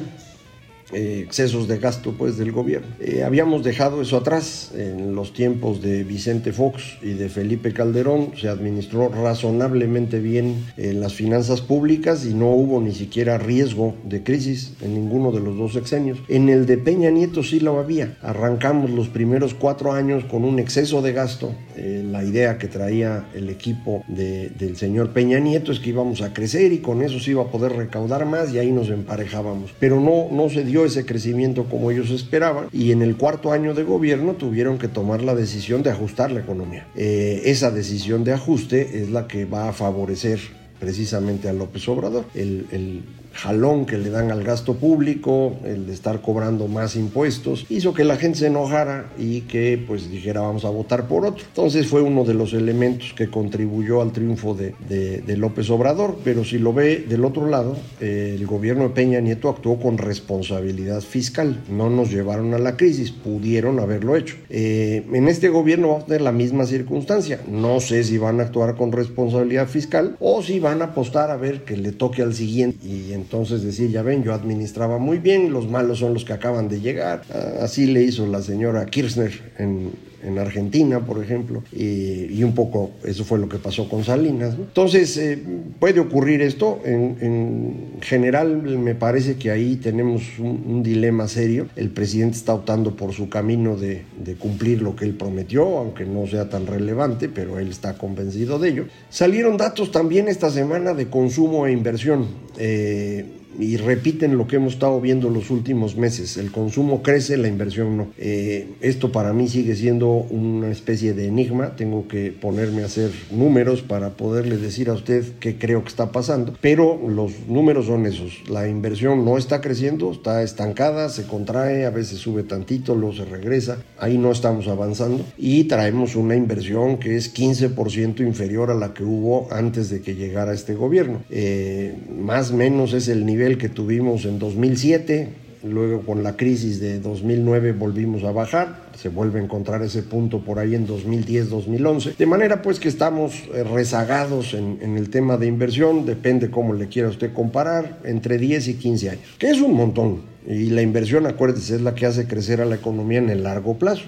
Eh, 0.93 1.21
excesos 1.25 1.67
de 1.67 1.79
gasto 1.79 2.13
pues 2.15 2.37
del 2.37 2.51
gobierno. 2.51 2.87
Eh, 2.99 3.23
habíamos 3.23 3.63
dejado 3.63 4.01
eso 4.03 4.17
atrás 4.17 4.71
en 4.77 5.15
los 5.15 5.33
tiempos 5.33 5.81
de 5.81 6.03
Vicente 6.03 6.53
Fox 6.53 6.97
y 7.01 7.13
de 7.13 7.27
Felipe 7.27 7.73
Calderón, 7.73 8.33
se 8.39 8.49
administró 8.49 9.09
razonablemente 9.09 10.19
bien 10.19 10.63
en 10.77 11.01
las 11.01 11.13
finanzas 11.13 11.61
públicas 11.61 12.25
y 12.25 12.35
no 12.35 12.51
hubo 12.51 12.79
ni 12.81 12.93
siquiera 12.93 13.39
riesgo 13.39 13.95
de 14.03 14.23
crisis 14.23 14.73
en 14.81 14.93
ninguno 14.93 15.31
de 15.31 15.39
los 15.39 15.57
dos 15.57 15.73
sexenios. 15.73 16.19
En 16.27 16.49
el 16.49 16.67
de 16.67 16.77
Peña 16.77 17.09
Nieto 17.09 17.41
sí 17.41 17.59
lo 17.59 17.79
había. 17.79 18.17
Arrancamos 18.21 18.91
los 18.91 19.09
primeros 19.09 19.55
cuatro 19.55 19.91
años 19.91 20.23
con 20.25 20.45
un 20.45 20.59
exceso 20.59 21.01
de 21.01 21.13
gasto. 21.13 21.55
Eh, 21.77 22.05
la 22.05 22.23
idea 22.23 22.59
que 22.59 22.67
traía 22.67 23.25
el 23.33 23.49
equipo 23.49 24.03
del 24.07 24.77
señor 24.77 25.09
Peña 25.13 25.39
Nieto 25.39 25.71
es 25.71 25.79
que 25.79 25.89
íbamos 25.89 26.21
a 26.21 26.31
crecer 26.31 26.71
y 26.73 26.77
con 26.77 27.01
eso 27.01 27.19
se 27.19 27.31
iba 27.31 27.41
a 27.41 27.51
poder 27.51 27.73
recaudar 27.73 28.25
más 28.25 28.53
y 28.53 28.59
ahí 28.59 28.71
nos 28.71 28.89
emparejábamos. 28.89 29.73
Pero 29.79 29.99
no, 29.99 30.27
no 30.31 30.49
se 30.49 30.63
dio 30.63 30.74
ese 30.83 31.05
crecimiento 31.05 31.65
como 31.65 31.91
ellos 31.91 32.09
esperaban 32.09 32.67
y 32.73 32.91
en 32.91 33.01
el 33.01 33.15
cuarto 33.15 33.51
año 33.51 33.73
de 33.73 33.83
gobierno 33.83 34.33
tuvieron 34.33 34.77
que 34.77 34.87
tomar 34.87 35.21
la 35.21 35.35
decisión 35.35 35.83
de 35.83 35.91
ajustar 35.91 36.31
la 36.31 36.41
economía. 36.41 36.87
Eh, 36.95 37.43
esa 37.45 37.71
decisión 37.71 38.23
de 38.23 38.33
ajuste 38.33 39.01
es 39.01 39.11
la 39.11 39.27
que 39.27 39.45
va 39.45 39.69
a 39.69 39.73
favorecer 39.73 40.39
precisamente 40.79 41.47
a 41.47 41.53
López 41.53 41.87
Obrador. 41.87 42.25
el, 42.33 43.03
jalón 43.35 43.85
que 43.85 43.97
le 43.97 44.09
dan 44.09 44.31
al 44.31 44.43
gasto 44.43 44.75
público, 44.75 45.57
el 45.65 45.85
de 45.85 45.93
estar 45.93 46.21
cobrando 46.21 46.67
más 46.67 46.95
impuestos, 46.95 47.65
hizo 47.69 47.93
que 47.93 48.03
la 48.03 48.15
gente 48.15 48.39
se 48.39 48.47
enojara 48.47 49.11
y 49.17 49.41
que 49.41 49.83
pues 49.85 50.09
dijera 50.09 50.41
vamos 50.41 50.65
a 50.65 50.69
votar 50.69 51.07
por 51.07 51.25
otro. 51.25 51.43
Entonces 51.45 51.87
fue 51.87 52.01
uno 52.01 52.23
de 52.23 52.33
los 52.33 52.53
elementos 52.53 53.13
que 53.13 53.29
contribuyó 53.29 54.01
al 54.01 54.11
triunfo 54.11 54.55
de, 54.55 54.73
de, 54.87 55.35
López 55.35 55.69
Obrador, 55.69 56.17
pero 56.23 56.45
si 56.45 56.57
lo 56.57 56.71
ve 56.71 57.05
del 57.09 57.25
otro 57.25 57.47
lado, 57.47 57.75
el 57.99 58.45
gobierno 58.47 58.83
de 58.83 58.89
Peña 58.91 59.19
Nieto 59.19 59.49
actuó 59.49 59.79
con 59.79 59.97
responsabilidad 59.97 61.01
fiscal, 61.01 61.61
no 61.69 61.89
nos 61.89 62.09
llevaron 62.09 62.53
a 62.53 62.57
la 62.57 62.77
crisis, 62.77 63.11
pudieron 63.11 63.79
haberlo 63.79 64.15
hecho. 64.15 64.37
Eh, 64.49 65.05
en 65.11 65.27
este 65.27 65.49
gobierno 65.49 65.89
va 65.89 65.99
a 65.99 66.05
tener 66.05 66.21
la 66.21 66.31
misma 66.31 66.65
circunstancia, 66.65 67.41
no 67.49 67.81
sé 67.81 68.05
si 68.05 68.17
van 68.17 68.39
a 68.39 68.43
actuar 68.43 68.75
con 68.75 68.93
responsabilidad 68.93 69.67
fiscal 69.67 70.15
o 70.21 70.41
si 70.41 70.59
van 70.59 70.81
a 70.81 70.85
apostar 70.85 71.31
a 71.31 71.35
ver 71.35 71.65
que 71.65 71.75
le 71.75 71.91
toque 71.91 72.21
al 72.21 72.33
siguiente 72.33 72.77
entonces 73.25 73.63
decir, 73.63 73.89
ya 73.89 74.03
ven, 74.03 74.23
yo 74.23 74.35
administraba 74.35 74.99
muy 74.99 75.17
bien, 75.17 75.51
los 75.51 75.67
malos 75.67 75.97
son 75.97 76.13
los 76.13 76.25
que 76.25 76.33
acaban 76.33 76.69
de 76.69 76.79
llegar. 76.79 77.23
Ah, 77.33 77.63
así 77.63 77.87
le 77.87 78.03
hizo 78.03 78.27
la 78.27 78.43
señora 78.43 78.85
Kirchner 78.85 79.31
en, 79.57 79.93
en 80.25 80.39
Argentina, 80.39 81.05
por 81.05 81.23
ejemplo, 81.23 81.63
y, 81.71 82.43
un 82.43 82.53
poco 82.53 82.91
eso 83.03 83.23
fue 83.23 83.39
lo 83.39 83.49
que 83.49 83.57
pasó 83.57 83.89
con 83.89 84.03
Salinas. 84.03 84.55
Entonces, 84.55 85.17
eh, 85.17 85.39
puede 85.79 85.99
ocurrir 85.99 86.41
esto. 86.41 86.79
En, 86.85 87.95
general, 88.01 88.61
me 88.77 88.93
parece 88.93 89.37
que 89.37 89.51
ahí 89.51 89.77
tenemos 89.77 90.23
un, 90.39 90.83
dilema 90.83 91.27
serio. 91.27 91.67
El 91.75 91.89
presidente 91.89 92.37
está 92.37 92.53
optando 92.53 92.95
por 92.95 93.13
su 93.13 93.29
camino 93.29 93.77
de, 93.77 94.03
cumplir 94.39 94.81
lo 94.81 94.95
que 94.95 95.05
él 95.05 95.13
prometió, 95.13 95.77
aunque 95.77 96.05
no 96.05 96.27
sea 96.27 96.49
tan 96.49 96.67
relevante, 96.67 97.29
pero 97.29 97.57
él 97.57 97.69
está 97.69 97.97
convencido 97.97 98.59
de 98.59 98.69
ello. 98.69 98.85
Salieron 99.09 99.57
datos 99.57 99.91
también 99.91 100.27
esta 100.27 100.49
semana 100.49 100.93
de 100.93 101.07
consumo 101.07 101.65
e 101.65 101.71
inversión. 101.71 102.27
Eh, 102.57 103.25
y 103.59 103.77
repiten 103.77 104.37
lo 104.37 104.47
que 104.47 104.57
hemos 104.57 104.73
estado 104.73 104.99
viendo 105.01 105.29
los 105.29 105.49
últimos 105.49 105.95
meses. 105.95 106.37
El 106.37 106.51
consumo 106.51 107.01
crece, 107.01 107.37
la 107.37 107.47
inversión 107.47 107.97
no. 107.97 108.07
Eh, 108.17 108.67
esto 108.81 109.11
para 109.11 109.33
mí 109.33 109.47
sigue 109.47 109.75
siendo 109.75 110.07
una 110.07 110.71
especie 110.71 111.13
de 111.13 111.27
enigma. 111.27 111.75
Tengo 111.75 112.07
que 112.07 112.31
ponerme 112.31 112.83
a 112.83 112.85
hacer 112.85 113.11
números 113.31 113.81
para 113.81 114.11
poderle 114.11 114.57
decir 114.57 114.89
a 114.89 114.93
usted 114.93 115.23
qué 115.39 115.57
creo 115.57 115.83
que 115.83 115.89
está 115.89 116.11
pasando. 116.11 116.55
Pero 116.61 116.99
los 117.07 117.47
números 117.47 117.87
son 117.87 118.05
esos. 118.05 118.47
La 118.49 118.67
inversión 118.67 119.25
no 119.25 119.37
está 119.37 119.61
creciendo, 119.61 120.11
está 120.11 120.43
estancada, 120.43 121.09
se 121.09 121.25
contrae, 121.25 121.85
a 121.85 121.89
veces 121.89 122.19
sube 122.19 122.43
tantito, 122.43 122.95
luego 122.95 123.15
se 123.15 123.25
regresa. 123.25 123.77
Ahí 123.97 124.17
no 124.17 124.31
estamos 124.31 124.67
avanzando. 124.67 125.25
Y 125.37 125.65
traemos 125.65 126.15
una 126.15 126.35
inversión 126.35 126.97
que 126.97 127.15
es 127.15 127.33
15% 127.33 128.19
inferior 128.21 128.71
a 128.71 128.75
la 128.75 128.93
que 128.93 129.03
hubo 129.03 129.47
antes 129.51 129.89
de 129.89 130.01
que 130.01 130.15
llegara 130.15 130.53
este 130.53 130.75
gobierno. 130.75 131.23
Eh, 131.29 131.95
más 132.17 132.51
o 132.51 132.55
menos 132.55 132.93
es 132.93 133.07
el 133.07 133.25
nivel 133.25 133.44
que 133.53 133.69
tuvimos 133.69 134.25
en 134.25 134.39
2007, 134.39 135.29
luego 135.63 136.01
con 136.01 136.23
la 136.23 136.35
crisis 136.35 136.79
de 136.79 136.99
2009 136.99 137.73
volvimos 137.73 138.23
a 138.23 138.31
bajar, 138.31 138.85
se 138.97 139.09
vuelve 139.09 139.39
a 139.39 139.43
encontrar 139.43 139.83
ese 139.83 140.01
punto 140.03 140.39
por 140.39 140.57
ahí 140.57 140.73
en 140.73 140.87
2010-2011, 140.87 142.15
de 142.15 142.25
manera 142.25 142.61
pues 142.61 142.79
que 142.79 142.87
estamos 142.87 143.43
eh, 143.53 143.63
rezagados 143.63 144.53
en, 144.53 144.79
en, 144.81 144.97
el 144.97 145.09
tema 145.09 145.37
de 145.37 145.47
inversión, 145.47 146.05
depende 146.05 146.49
cómo 146.49 146.73
le 146.73 146.87
quiera 146.87 147.09
usted 147.09 147.33
comparar, 147.33 147.99
entre 148.03 148.37
10 148.37 148.67
y 148.67 148.73
15 148.75 149.09
años, 149.11 149.23
que 149.37 149.49
es 149.49 149.61
un 149.61 149.75
montón, 149.75 150.21
y 150.47 150.69
la 150.71 150.81
inversión, 150.81 151.25
acuérdese, 151.25 151.75
es 151.75 151.81
la 151.81 151.95
que 151.95 152.05
hace 152.05 152.27
crecer 152.27 152.61
a 152.61 152.65
la 152.65 152.75
economía 152.75 153.19
en 153.19 153.29
el 153.29 153.43
largo 153.43 153.77
plazo. 153.77 154.03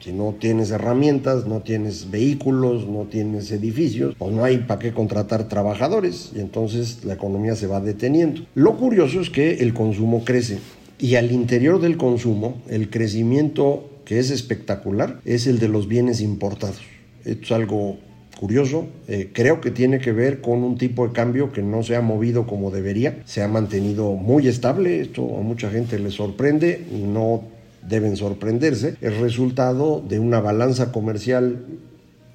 Si 0.00 0.12
no 0.12 0.36
tienes 0.38 0.70
herramientas, 0.70 1.46
no 1.46 1.60
tienes 1.60 2.10
vehículos, 2.10 2.86
no 2.86 3.04
tienes 3.04 3.50
edificios, 3.50 4.14
pues 4.16 4.32
no 4.32 4.44
hay 4.44 4.58
para 4.58 4.78
qué 4.78 4.92
contratar 4.92 5.48
trabajadores 5.48 6.32
y 6.36 6.40
entonces 6.40 7.04
la 7.04 7.14
economía 7.14 7.56
se 7.56 7.66
va 7.66 7.80
deteniendo. 7.80 8.42
Lo 8.54 8.76
curioso 8.76 9.20
es 9.20 9.30
que 9.30 9.54
el 9.54 9.74
consumo 9.74 10.24
crece 10.24 10.58
y 10.98 11.16
al 11.16 11.32
interior 11.32 11.80
del 11.80 11.96
consumo 11.96 12.60
el 12.68 12.90
crecimiento 12.90 13.88
que 14.04 14.18
es 14.18 14.30
espectacular 14.30 15.20
es 15.24 15.46
el 15.46 15.58
de 15.58 15.68
los 15.68 15.88
bienes 15.88 16.20
importados. 16.20 16.80
Esto 17.24 17.42
es 17.42 17.52
algo 17.52 17.98
curioso, 18.38 18.86
eh, 19.08 19.30
creo 19.32 19.60
que 19.60 19.72
tiene 19.72 19.98
que 19.98 20.12
ver 20.12 20.40
con 20.40 20.62
un 20.62 20.78
tipo 20.78 21.06
de 21.06 21.12
cambio 21.12 21.52
que 21.52 21.60
no 21.60 21.82
se 21.82 21.96
ha 21.96 22.00
movido 22.00 22.46
como 22.46 22.70
debería, 22.70 23.20
se 23.24 23.42
ha 23.42 23.48
mantenido 23.48 24.12
muy 24.12 24.46
estable, 24.46 25.00
esto 25.00 25.22
a 25.36 25.42
mucha 25.42 25.70
gente 25.70 25.98
le 25.98 26.10
sorprende, 26.12 26.86
no 26.92 27.42
deben 27.82 28.16
sorprenderse, 28.16 28.96
es 29.00 29.16
resultado 29.18 30.02
de 30.06 30.18
una 30.18 30.40
balanza 30.40 30.92
comercial 30.92 31.58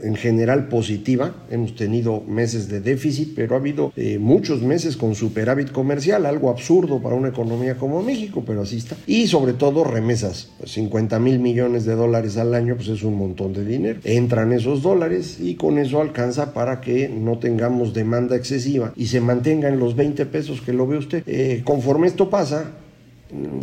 en 0.03 0.15
general 0.15 0.67
positiva. 0.67 1.33
Hemos 1.49 1.75
tenido 1.75 2.21
meses 2.21 2.67
de 2.67 2.81
déficit, 2.81 3.33
pero 3.35 3.55
ha 3.55 3.59
habido 3.59 3.91
eh, 3.95 4.19
muchos 4.19 4.61
meses 4.61 4.97
con 4.97 5.15
superávit 5.15 5.71
comercial, 5.71 6.25
algo 6.25 6.49
absurdo 6.49 7.01
para 7.01 7.15
una 7.15 7.29
economía 7.29 7.75
como 7.75 8.03
México, 8.03 8.43
pero 8.45 8.61
así 8.61 8.77
está. 8.77 8.95
Y 9.07 9.27
sobre 9.27 9.53
todo 9.53 9.83
remesas, 9.83 10.49
50 10.65 11.19
mil 11.19 11.39
millones 11.39 11.85
de 11.85 11.95
dólares 11.95 12.37
al 12.37 12.53
año, 12.53 12.75
pues 12.75 12.89
es 12.89 13.03
un 13.03 13.15
montón 13.15 13.53
de 13.53 13.65
dinero. 13.65 13.99
Entran 14.03 14.51
esos 14.51 14.81
dólares 14.81 15.37
y 15.39 15.55
con 15.55 15.77
eso 15.77 16.01
alcanza 16.01 16.53
para 16.53 16.81
que 16.81 17.09
no 17.09 17.39
tengamos 17.39 17.93
demanda 17.93 18.35
excesiva 18.35 18.93
y 18.95 19.07
se 19.07 19.21
mantenga 19.21 19.69
en 19.69 19.79
los 19.79 19.95
20 19.95 20.25
pesos 20.25 20.61
que 20.61 20.73
lo 20.73 20.85
ve 20.85 20.97
usted. 20.97 21.23
Eh, 21.25 21.61
conforme 21.63 22.07
esto 22.07 22.29
pasa, 22.29 22.71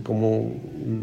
como 0.02 0.52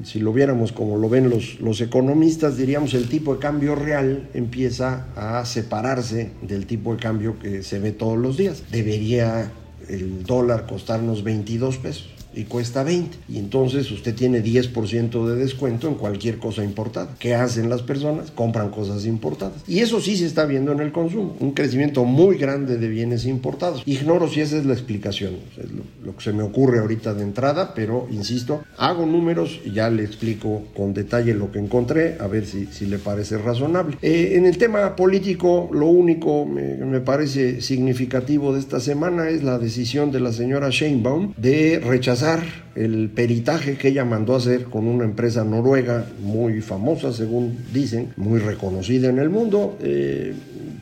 si 0.03 0.19
lo 0.19 0.33
viéramos 0.33 0.71
como 0.71 0.97
lo 0.97 1.09
ven 1.09 1.29
los, 1.29 1.59
los 1.59 1.81
economistas, 1.81 2.57
diríamos 2.57 2.93
el 2.93 3.07
tipo 3.07 3.33
de 3.35 3.39
cambio 3.39 3.75
real 3.75 4.29
empieza 4.33 5.07
a 5.15 5.45
separarse 5.45 6.31
del 6.41 6.65
tipo 6.65 6.93
de 6.93 6.99
cambio 6.99 7.39
que 7.39 7.63
se 7.63 7.79
ve 7.79 7.91
todos 7.91 8.17
los 8.17 8.37
días. 8.37 8.63
Debería 8.71 9.51
el 9.87 10.23
dólar 10.23 10.65
costarnos 10.67 11.23
22 11.23 11.77
pesos 11.77 12.16
y 12.37 12.45
cuesta 12.45 12.83
20. 12.83 13.17
Y 13.29 13.39
entonces 13.39 13.89
usted 13.91 14.13
tiene 14.13 14.43
10% 14.43 15.25
de 15.25 15.35
descuento 15.35 15.87
en 15.87 15.95
cualquier 15.95 16.37
cosa 16.37 16.63
importada. 16.63 17.15
¿Qué 17.19 17.33
hacen 17.33 17.69
las 17.69 17.81
personas? 17.81 18.31
Compran 18.31 18.69
cosas 18.69 19.05
importadas. 19.05 19.63
Y 19.67 19.79
eso 19.79 19.99
sí 19.99 20.15
se 20.17 20.25
está 20.25 20.45
viendo 20.45 20.71
en 20.71 20.79
el 20.79 20.91
consumo. 20.91 21.35
Un 21.39 21.51
crecimiento 21.51 22.05
muy 22.05 22.37
grande 22.37 22.77
de 22.77 22.87
bienes 22.87 23.25
importados. 23.25 23.81
Ignoro 23.85 24.27
si 24.27 24.41
esa 24.41 24.57
es 24.57 24.65
la 24.65 24.73
explicación. 24.73 25.37
Es 25.57 25.69
lo, 25.71 26.15
que 26.15 26.23
se 26.23 26.33
me 26.33 26.43
ocurre 26.43 26.79
ahorita 26.79 27.13
de 27.13 27.23
entrada, 27.23 27.73
pero 27.73 28.07
insisto, 28.11 28.63
hago 28.77 29.05
números 29.05 29.59
y 29.65 29.71
ya 29.71 29.89
le 29.89 30.03
explico 30.03 30.63
con 30.75 30.93
detalle 30.93 31.33
lo 31.33 31.51
que 31.51 31.59
encontré, 31.59 32.17
a 32.19 32.27
ver 32.27 32.45
si, 32.45 32.67
si 32.67 32.85
le 32.85 32.99
parece 32.99 33.37
razonable. 33.37 33.97
Eh, 34.01 34.33
en 34.33 34.45
el 34.45 34.57
tema 34.57 34.95
político, 34.95 35.69
lo 35.71 35.87
único 35.87 36.45
me, 36.45 36.75
me 36.77 36.99
parece 37.01 37.61
significativo 37.61 38.53
de 38.53 38.59
esta 38.59 38.79
semana 38.79 39.29
es 39.29 39.43
la 39.43 39.57
decisión 39.57 40.11
de 40.11 40.19
la 40.19 40.31
señora 40.31 40.69
Sheinbaum 40.69 41.33
de 41.37 41.79
rechazar 41.83 42.26
el 42.75 43.09
peritaje 43.09 43.77
que 43.77 43.89
ella 43.89 44.05
mandó 44.05 44.33
a 44.33 44.37
hacer 44.37 44.65
con 44.65 44.87
una 44.87 45.05
empresa 45.05 45.43
noruega 45.43 46.05
muy 46.21 46.61
famosa, 46.61 47.11
según 47.11 47.57
dicen, 47.73 48.13
muy 48.17 48.39
reconocida 48.39 49.09
en 49.09 49.19
el 49.19 49.29
mundo. 49.29 49.77
Eh, 49.81 50.33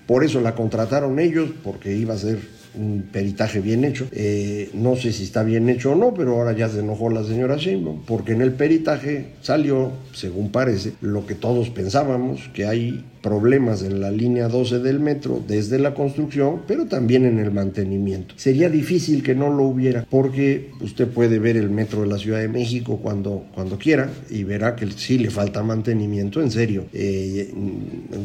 por 0.05 0.23
eso 0.23 0.41
la 0.41 0.55
contrataron 0.55 1.19
ellos, 1.19 1.49
porque 1.63 1.95
iba 1.95 2.13
a 2.13 2.17
ser 2.17 2.39
un 2.77 3.05
peritaje 3.11 3.59
bien 3.59 3.85
hecho. 3.85 4.07
Eh, 4.11 4.69
no 4.73 4.95
sé 4.95 5.11
si 5.11 5.23
está 5.23 5.43
bien 5.43 5.69
hecho 5.69 5.91
o 5.91 5.95
no, 5.95 6.13
pero 6.13 6.35
ahora 6.35 6.53
ya 6.53 6.69
se 6.69 6.79
enojó 6.79 7.09
la 7.09 7.23
señora 7.23 7.57
Sheinbaum, 7.57 8.03
porque 8.05 8.33
en 8.33 8.41
el 8.41 8.53
peritaje 8.53 9.27
salió, 9.41 9.91
según 10.13 10.51
parece, 10.51 10.93
lo 11.01 11.25
que 11.25 11.35
todos 11.35 11.69
pensábamos, 11.69 12.49
que 12.53 12.65
hay 12.65 13.03
problemas 13.25 13.81
en 13.81 14.01
la 14.01 14.11
línea 14.11 14.47
12 14.49 14.79
del 14.79 14.99
metro 14.99 15.41
desde 15.47 15.79
la 15.79 15.95
construcción, 15.95 16.61
pero 16.67 16.85
también 16.85 17.25
en 17.25 17.39
el 17.39 17.49
mantenimiento. 17.49 18.35
Sería 18.37 18.69
difícil 18.69 19.23
que 19.23 19.33
no 19.33 19.49
lo 19.49 19.63
hubiera, 19.63 20.05
porque 20.07 20.69
usted 20.79 21.07
puede 21.07 21.39
ver 21.39 21.57
el 21.57 21.71
metro 21.71 22.01
de 22.01 22.07
la 22.07 22.19
Ciudad 22.19 22.39
de 22.39 22.49
México 22.49 22.99
cuando, 23.01 23.45
cuando 23.55 23.79
quiera 23.79 24.11
y 24.29 24.43
verá 24.43 24.75
que 24.75 24.91
sí 24.91 25.17
le 25.17 25.31
falta 25.31 25.63
mantenimiento, 25.63 26.39
en 26.39 26.51
serio. 26.51 26.85
Eh, 26.93 27.51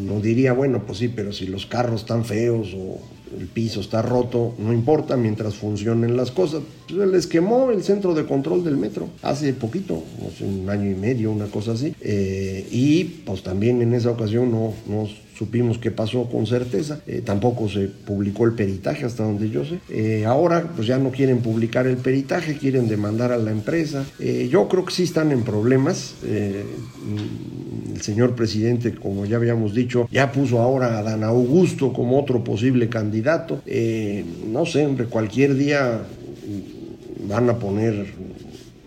no 0.06 0.20
diría, 0.20 0.52
bueno, 0.52 0.84
pues 0.86 0.98
sí, 0.98 1.08
pero 1.08 1.32
si 1.32 1.46
los 1.46 1.64
carros 1.64 2.02
están 2.02 2.26
feos 2.26 2.74
o 2.76 3.00
el 3.38 3.46
piso 3.46 3.80
está 3.80 4.02
roto, 4.02 4.54
no 4.58 4.72
importa, 4.72 5.16
mientras 5.16 5.54
funcionen 5.54 6.16
las 6.16 6.30
cosas. 6.30 6.62
Pues 6.88 7.08
les 7.08 7.26
quemó 7.26 7.70
el 7.70 7.82
centro 7.82 8.14
de 8.14 8.24
control 8.24 8.64
del 8.64 8.76
metro 8.76 9.08
hace 9.22 9.52
poquito, 9.52 10.02
un 10.40 10.68
año 10.68 10.90
y 10.90 10.94
medio, 10.94 11.30
una 11.30 11.46
cosa 11.46 11.72
así. 11.72 11.94
Eh, 12.00 12.66
y 12.70 13.04
pues 13.04 13.42
también 13.42 13.82
en 13.82 13.94
esa 13.94 14.10
ocasión 14.10 14.50
no, 14.50 14.72
no 14.88 15.08
supimos 15.40 15.78
qué 15.78 15.90
pasó 15.90 16.24
con 16.24 16.46
certeza. 16.46 17.00
Eh, 17.06 17.22
tampoco 17.24 17.66
se 17.66 17.88
publicó 17.88 18.44
el 18.44 18.52
peritaje 18.52 19.06
hasta 19.06 19.22
donde 19.22 19.48
yo 19.48 19.64
sé. 19.64 19.78
Eh, 19.88 20.26
ahora 20.26 20.70
pues 20.76 20.86
ya 20.86 20.98
no 20.98 21.10
quieren 21.10 21.38
publicar 21.38 21.86
el 21.86 21.96
peritaje, 21.96 22.58
quieren 22.58 22.88
demandar 22.88 23.32
a 23.32 23.38
la 23.38 23.50
empresa. 23.50 24.04
yo 24.50 24.68
creo 24.68 24.84
que 24.84 24.92
sí 24.92 25.04
están 25.04 25.32
en 25.32 25.42
problemas. 25.42 26.16
el 26.22 28.02
señor 28.02 28.34
presidente, 28.34 28.94
como 28.94 29.24
ya 29.24 29.36
habíamos 29.36 29.74
dicho, 29.74 30.06
ya 30.12 30.30
puso 30.30 30.60
ahora 30.60 30.98
a 30.98 31.02
Dan 31.02 31.24
Augusto 31.24 31.94
como 31.94 32.20
otro 32.20 32.44
posible 32.44 32.90
candidato. 32.90 33.62
no 34.52 34.66
sé, 34.66 34.84
hombre, 34.84 35.06
cualquier 35.06 35.54
día 35.54 36.02
van 37.26 37.48
a 37.48 37.58
poner 37.58 38.12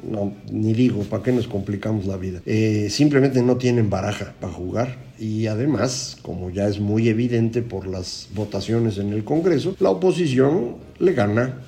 no, 0.09 0.33
ni 0.51 0.73
digo, 0.73 1.03
¿para 1.03 1.23
qué 1.23 1.31
nos 1.31 1.47
complicamos 1.47 2.05
la 2.05 2.17
vida? 2.17 2.41
Eh, 2.45 2.87
simplemente 2.89 3.41
no 3.41 3.57
tienen 3.57 3.89
baraja 3.89 4.33
para 4.39 4.53
jugar 4.53 4.97
y 5.19 5.47
además, 5.47 6.17
como 6.21 6.49
ya 6.49 6.67
es 6.67 6.79
muy 6.79 7.09
evidente 7.09 7.61
por 7.61 7.87
las 7.87 8.27
votaciones 8.33 8.97
en 8.97 9.13
el 9.13 9.23
Congreso, 9.23 9.75
la 9.79 9.89
oposición 9.89 10.75
le 10.99 11.13
gana 11.13 11.61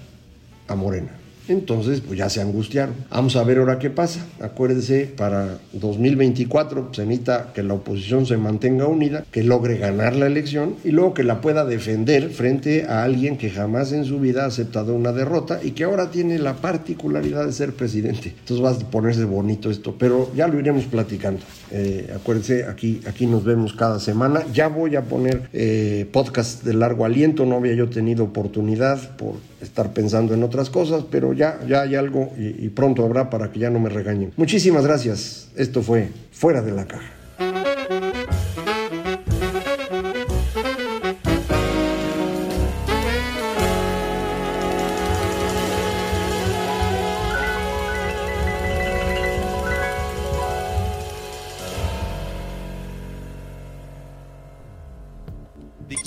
a 0.67 0.75
Morena. 0.75 1.24
Entonces, 1.47 2.01
pues 2.01 2.19
ya 2.19 2.29
se 2.29 2.41
angustiaron. 2.41 2.95
Vamos 3.09 3.35
a 3.35 3.43
ver 3.43 3.59
ahora 3.59 3.79
qué 3.79 3.89
pasa. 3.89 4.25
Acuérdese, 4.41 5.05
para 5.05 5.59
2024 5.73 6.89
se 6.93 7.05
necesita 7.05 7.51
que 7.53 7.63
la 7.63 7.75
oposición 7.75 8.25
se 8.25 8.37
mantenga 8.37 8.87
unida, 8.87 9.25
que 9.31 9.43
logre 9.43 9.77
ganar 9.77 10.15
la 10.15 10.27
elección 10.27 10.75
y 10.83 10.91
luego 10.91 11.13
que 11.13 11.23
la 11.23 11.41
pueda 11.41 11.65
defender 11.65 12.29
frente 12.29 12.85
a 12.85 13.03
alguien 13.03 13.37
que 13.37 13.49
jamás 13.49 13.91
en 13.91 14.05
su 14.05 14.19
vida 14.19 14.43
ha 14.43 14.47
aceptado 14.47 14.93
una 14.93 15.11
derrota 15.11 15.59
y 15.63 15.71
que 15.71 15.83
ahora 15.83 16.11
tiene 16.11 16.39
la 16.39 16.55
particularidad 16.55 17.45
de 17.45 17.51
ser 17.51 17.73
presidente. 17.73 18.35
Entonces 18.39 18.65
va 18.65 18.71
a 18.71 18.91
ponerse 18.91 19.23
bonito 19.25 19.69
esto, 19.69 19.95
pero 19.97 20.31
ya 20.35 20.47
lo 20.47 20.59
iremos 20.59 20.85
platicando. 20.85 21.41
Eh, 21.77 22.09
acuérdense, 22.15 22.63
aquí, 22.63 23.01
aquí 23.05 23.27
nos 23.27 23.43
vemos 23.43 23.73
cada 23.73 23.99
semana. 23.99 24.43
Ya 24.53 24.69
voy 24.69 24.95
a 24.95 25.01
poner 25.01 25.49
eh, 25.51 26.07
podcast 26.09 26.63
de 26.63 26.73
largo 26.73 27.03
aliento, 27.03 27.45
no 27.45 27.57
había 27.57 27.73
yo 27.73 27.89
tenido 27.89 28.23
oportunidad 28.23 29.17
por 29.17 29.33
estar 29.61 29.91
pensando 29.91 30.33
en 30.33 30.43
otras 30.43 30.69
cosas, 30.69 31.03
pero 31.11 31.33
ya, 31.33 31.59
ya 31.67 31.81
hay 31.81 31.95
algo 31.95 32.31
y, 32.37 32.65
y 32.65 32.69
pronto 32.69 33.03
habrá 33.03 33.29
para 33.29 33.51
que 33.51 33.59
ya 33.59 33.69
no 33.69 33.81
me 33.81 33.89
regañen. 33.89 34.31
Muchísimas 34.37 34.85
gracias. 34.85 35.49
Esto 35.57 35.81
fue 35.81 36.07
Fuera 36.31 36.61
de 36.61 36.71
la 36.71 36.85
Caja. 36.85 37.24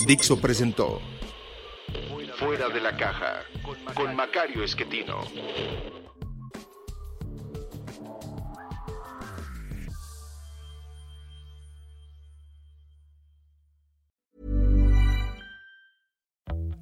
Dixo 0.09 0.37
presentó 0.37 0.99
Fuera 2.39 2.67
de 2.69 2.81
la 2.81 2.97
caja 2.97 3.43
con 3.93 4.15
Macario 4.15 4.63
Esquetino. 4.63 5.21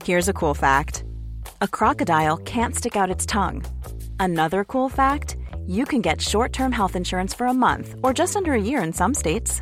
Here's 0.06 0.30
a 0.30 0.34
cool 0.34 0.54
fact. 0.54 1.04
A 1.60 1.68
crocodile 1.68 2.38
can't 2.46 2.74
stick 2.74 2.96
out 2.96 3.12
its 3.12 3.26
tongue. 3.26 3.62
Another 4.22 4.64
cool 4.64 4.88
fact, 4.88 5.36
you 5.66 5.84
can 5.84 6.00
get 6.00 6.22
short-term 6.22 6.72
health 6.72 6.96
insurance 6.96 7.34
for 7.34 7.48
a 7.48 7.54
month 7.54 7.94
or 8.04 8.14
just 8.14 8.38
under 8.38 8.54
a 8.54 8.62
year 8.62 8.82
in 8.82 8.94
some 8.94 9.14
states. 9.14 9.62